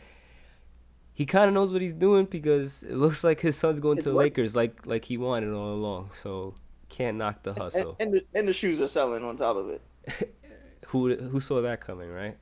[1.13, 4.05] he kind of knows what he's doing because it looks like his son's going It's
[4.05, 6.11] to the Lakers, like like he wanted all along.
[6.13, 6.55] So
[6.89, 7.95] can't knock the And, hustle.
[7.99, 9.81] and, the, and the shoes are selling on top of it.
[10.87, 12.37] who who saw that coming, right?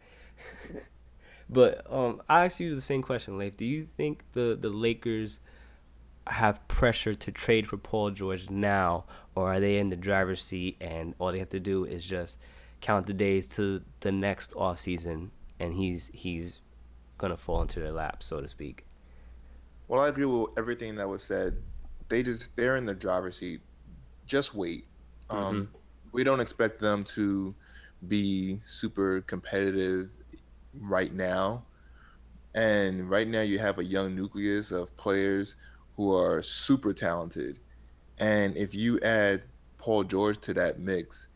[1.50, 3.58] But um, I ask you the same question, Leif.
[3.58, 5.40] Do you think the the Lakers
[6.28, 9.06] have pressure to trade for Paul George now,
[9.36, 12.38] or are they in the driver's seat and all they have to do is just
[12.82, 16.62] count the days to the next off season, and he's he's
[17.18, 18.86] gonna fall into their lap, so to speak.
[19.88, 21.58] Well, I agree with everything that was said.
[22.10, 23.62] They just they're in the driver's seat.
[24.26, 24.86] Just wait.
[25.30, 25.70] Um,
[26.12, 27.54] We don't expect them to
[28.08, 30.10] be super competitive
[30.74, 31.64] right now.
[32.56, 35.56] And right now, you have a young nucleus of players
[35.96, 37.60] who are super talented.
[38.20, 39.44] And if you add
[39.78, 41.28] Paul George to that mix,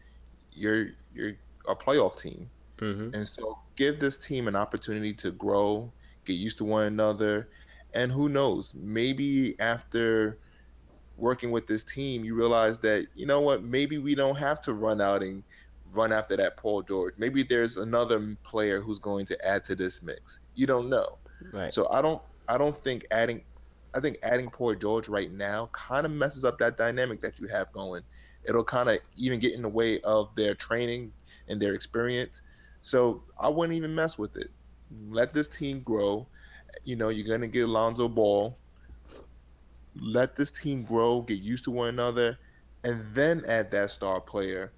[0.52, 1.34] you're you're
[1.68, 2.50] a playoff team.
[2.78, 3.16] Mm-hmm.
[3.16, 5.92] And so give this team an opportunity to grow,
[6.26, 7.50] get used to one another,
[7.94, 10.40] and who knows, maybe after
[11.18, 14.74] working with this team, you realize that, you know what, maybe we don't have to
[14.74, 15.44] run out and
[15.94, 17.14] run after that Paul George.
[17.18, 20.40] Maybe there's another player who's going to add to this mix.
[20.56, 21.18] You don't know.
[21.52, 21.74] Right.
[21.74, 23.44] So I don't I don't think adding
[23.94, 27.48] I think adding Paul George right now kind of messes up that dynamic that you
[27.48, 28.04] have going.
[28.44, 31.14] It'll kind of even get in the way of their training
[31.48, 32.42] and their experience.
[32.82, 34.50] So I wouldn't even mess with it.
[35.10, 36.28] Let this team grow.
[36.84, 38.58] You know, you're gonna get Lonzo Ball.
[39.96, 42.40] Let this team grow, get used to one another,
[42.84, 44.72] and then add that star player.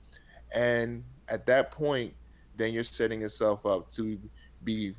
[0.54, 2.14] And at that point,
[2.58, 4.18] then you're setting yourself up to
[4.64, 4.96] be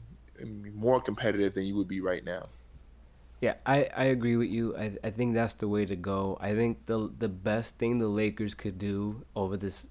[0.75, 2.47] more competitive than you would be right now.
[3.41, 4.77] Yeah, I, I agree with you.
[4.77, 6.39] I, I think that's the way to go.
[6.41, 9.87] I think the the best thing the Lakers could do over this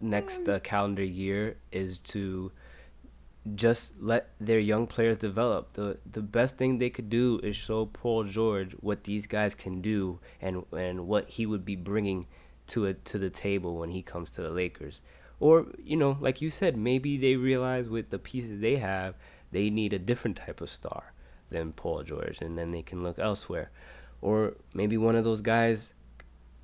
[0.00, 2.52] next uh, calendar year is to
[3.54, 5.72] just let their young players develop.
[5.72, 9.80] The the best thing they could do is show Paul George what these guys can
[9.80, 12.26] do and and what he would be bringing
[12.72, 15.00] to it to the table when he comes to the Lakers.
[15.40, 19.14] Or, you know, like you said, maybe they realize with the pieces they have,
[19.50, 21.12] they need a different type of star
[21.50, 23.70] than Paul George and then they can look elsewhere.
[24.20, 25.94] Or maybe one of those guys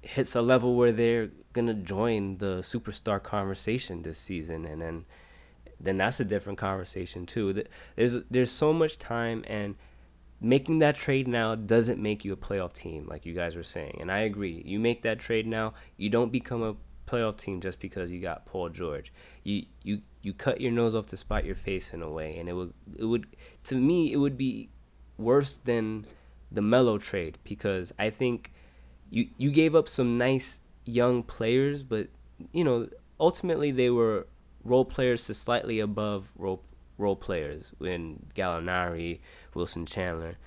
[0.02, 5.04] hits a level where they're gonna join the superstar conversation this season, and then
[5.80, 7.64] then that's a different conversation too.
[7.96, 9.74] There's there's so much time, and
[10.40, 13.98] making that trade now doesn't make you a playoff team, like you guys were saying,
[14.00, 14.62] and I agree.
[14.64, 18.46] You make that trade now, you don't become a playoff team just because you got
[18.46, 19.12] Paul George.
[19.42, 22.48] You you you cut your nose off to spite your face in a way, and
[22.48, 23.26] it would it would
[23.64, 24.68] to me it would be
[25.16, 26.06] worse than
[26.52, 28.52] the Melo trade because I think
[29.10, 32.08] you you gave up some nice young players, but
[32.52, 32.88] you know
[33.18, 34.26] ultimately they were
[34.64, 36.62] role players to slightly above role
[36.98, 39.20] role players when Gallinari,
[39.58, 40.38] Wilson Chandler.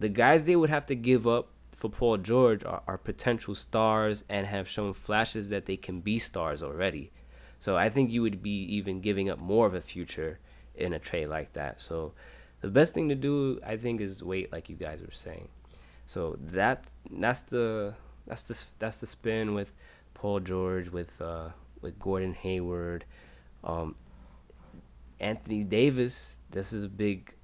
[0.00, 4.24] The guys they would have to give up for Paul George are, are potential stars
[4.28, 7.10] and have shown flashes that they can be stars already.
[7.58, 10.38] So I think you would be even giving up more of a future
[10.74, 11.80] in a trade like that.
[11.80, 12.12] So
[12.60, 15.48] the best thing to do, I think, is wait, like you guys were saying.
[16.06, 17.94] So that that's the
[18.26, 19.72] that's the that's the spin with
[20.14, 21.50] Paul George with uh,
[21.80, 23.04] with Gordon Hayward,
[23.64, 23.94] um,
[25.20, 26.36] Anthony Davis.
[26.50, 27.34] This is a big.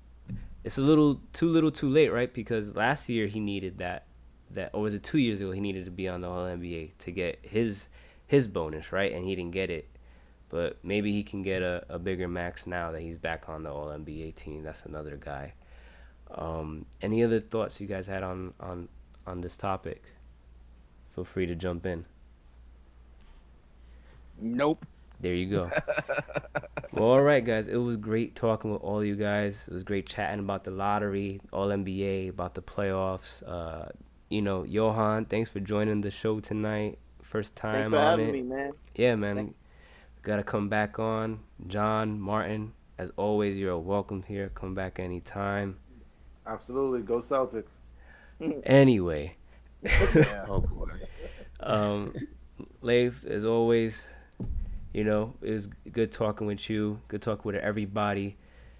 [0.68, 2.30] It's a little too little, too late, right?
[2.30, 4.04] Because last year he needed that
[4.50, 5.50] that, or was it two years ago?
[5.50, 7.88] He needed to be on the All NBA to get his
[8.26, 9.10] his bonus, right?
[9.10, 9.88] And he didn't get it.
[10.50, 13.72] But maybe he can get a, a bigger max now that he's back on the
[13.72, 14.62] All NBA team.
[14.62, 15.54] That's another guy.
[16.30, 18.90] Um, any other thoughts you guys had on, on,
[19.26, 20.02] on this topic?
[21.14, 22.04] Feel free to jump in.
[24.38, 24.84] Nope.
[25.20, 25.70] There you go.
[26.92, 27.68] well, all right, guys.
[27.68, 29.66] It was great talking with all you guys.
[29.68, 33.42] It was great chatting about the lottery, All NBA, about the playoffs.
[33.46, 33.88] Uh,
[34.28, 36.98] you know, Yohan, thanks for joining the show tonight.
[37.22, 38.32] First time thanks for on having it.
[38.32, 38.72] me, man.
[38.94, 39.54] Yeah, man.
[40.22, 41.40] Gotta come back on.
[41.66, 44.50] John, Martin, as always, you're welcome here.
[44.54, 45.78] Come back anytime.
[46.46, 47.02] Absolutely.
[47.02, 47.72] Go Celtics.
[48.64, 49.34] Anyway.
[49.82, 50.44] Yeah.
[50.48, 50.90] oh boy.
[51.58, 52.14] Um,
[52.82, 54.06] Leif, as always,
[54.98, 56.98] you know, it was good talking with you.
[57.06, 58.36] Good talking with everybody.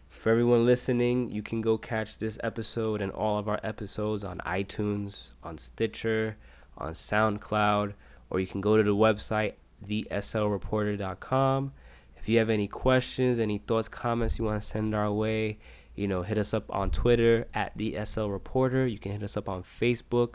[0.09, 4.39] For everyone listening, you can go catch this episode and all of our episodes on
[4.39, 6.37] iTunes, on Stitcher,
[6.77, 7.93] on SoundCloud,
[8.31, 9.53] or you can go to the website
[9.87, 11.73] theslreporter.com.
[12.17, 15.59] If you have any questions, any thoughts, comments you want to send our way,
[15.95, 18.89] you know, hit us up on Twitter at the SL Reporter.
[18.89, 20.35] You can hit us up on Facebook,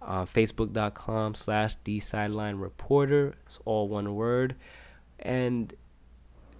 [0.00, 3.34] uh, facebook.com slash the sideline reporter.
[3.46, 4.54] It's all one word.
[5.18, 5.72] And,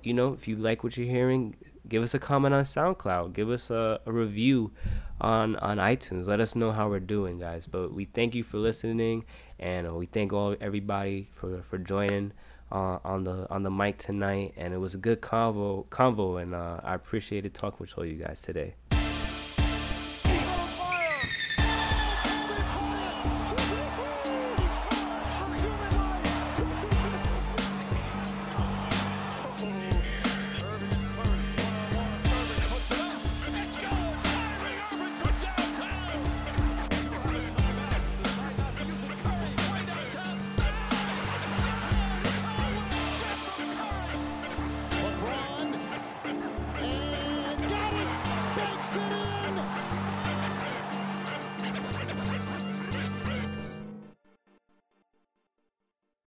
[0.02, 1.56] you know, if you like what you're hearing,
[1.88, 3.32] give us a comment on SoundCloud.
[3.32, 4.72] Give us a, a review
[5.20, 6.26] on, on iTunes.
[6.26, 7.66] Let us know how we're doing, guys.
[7.66, 9.24] But we thank you for listening,
[9.58, 12.32] and uh, we thank all everybody for, for joining
[12.72, 14.54] uh, on the on the mic tonight.
[14.56, 18.16] And it was a good convo, convo and uh, I appreciated talking with all you
[18.16, 18.74] guys today.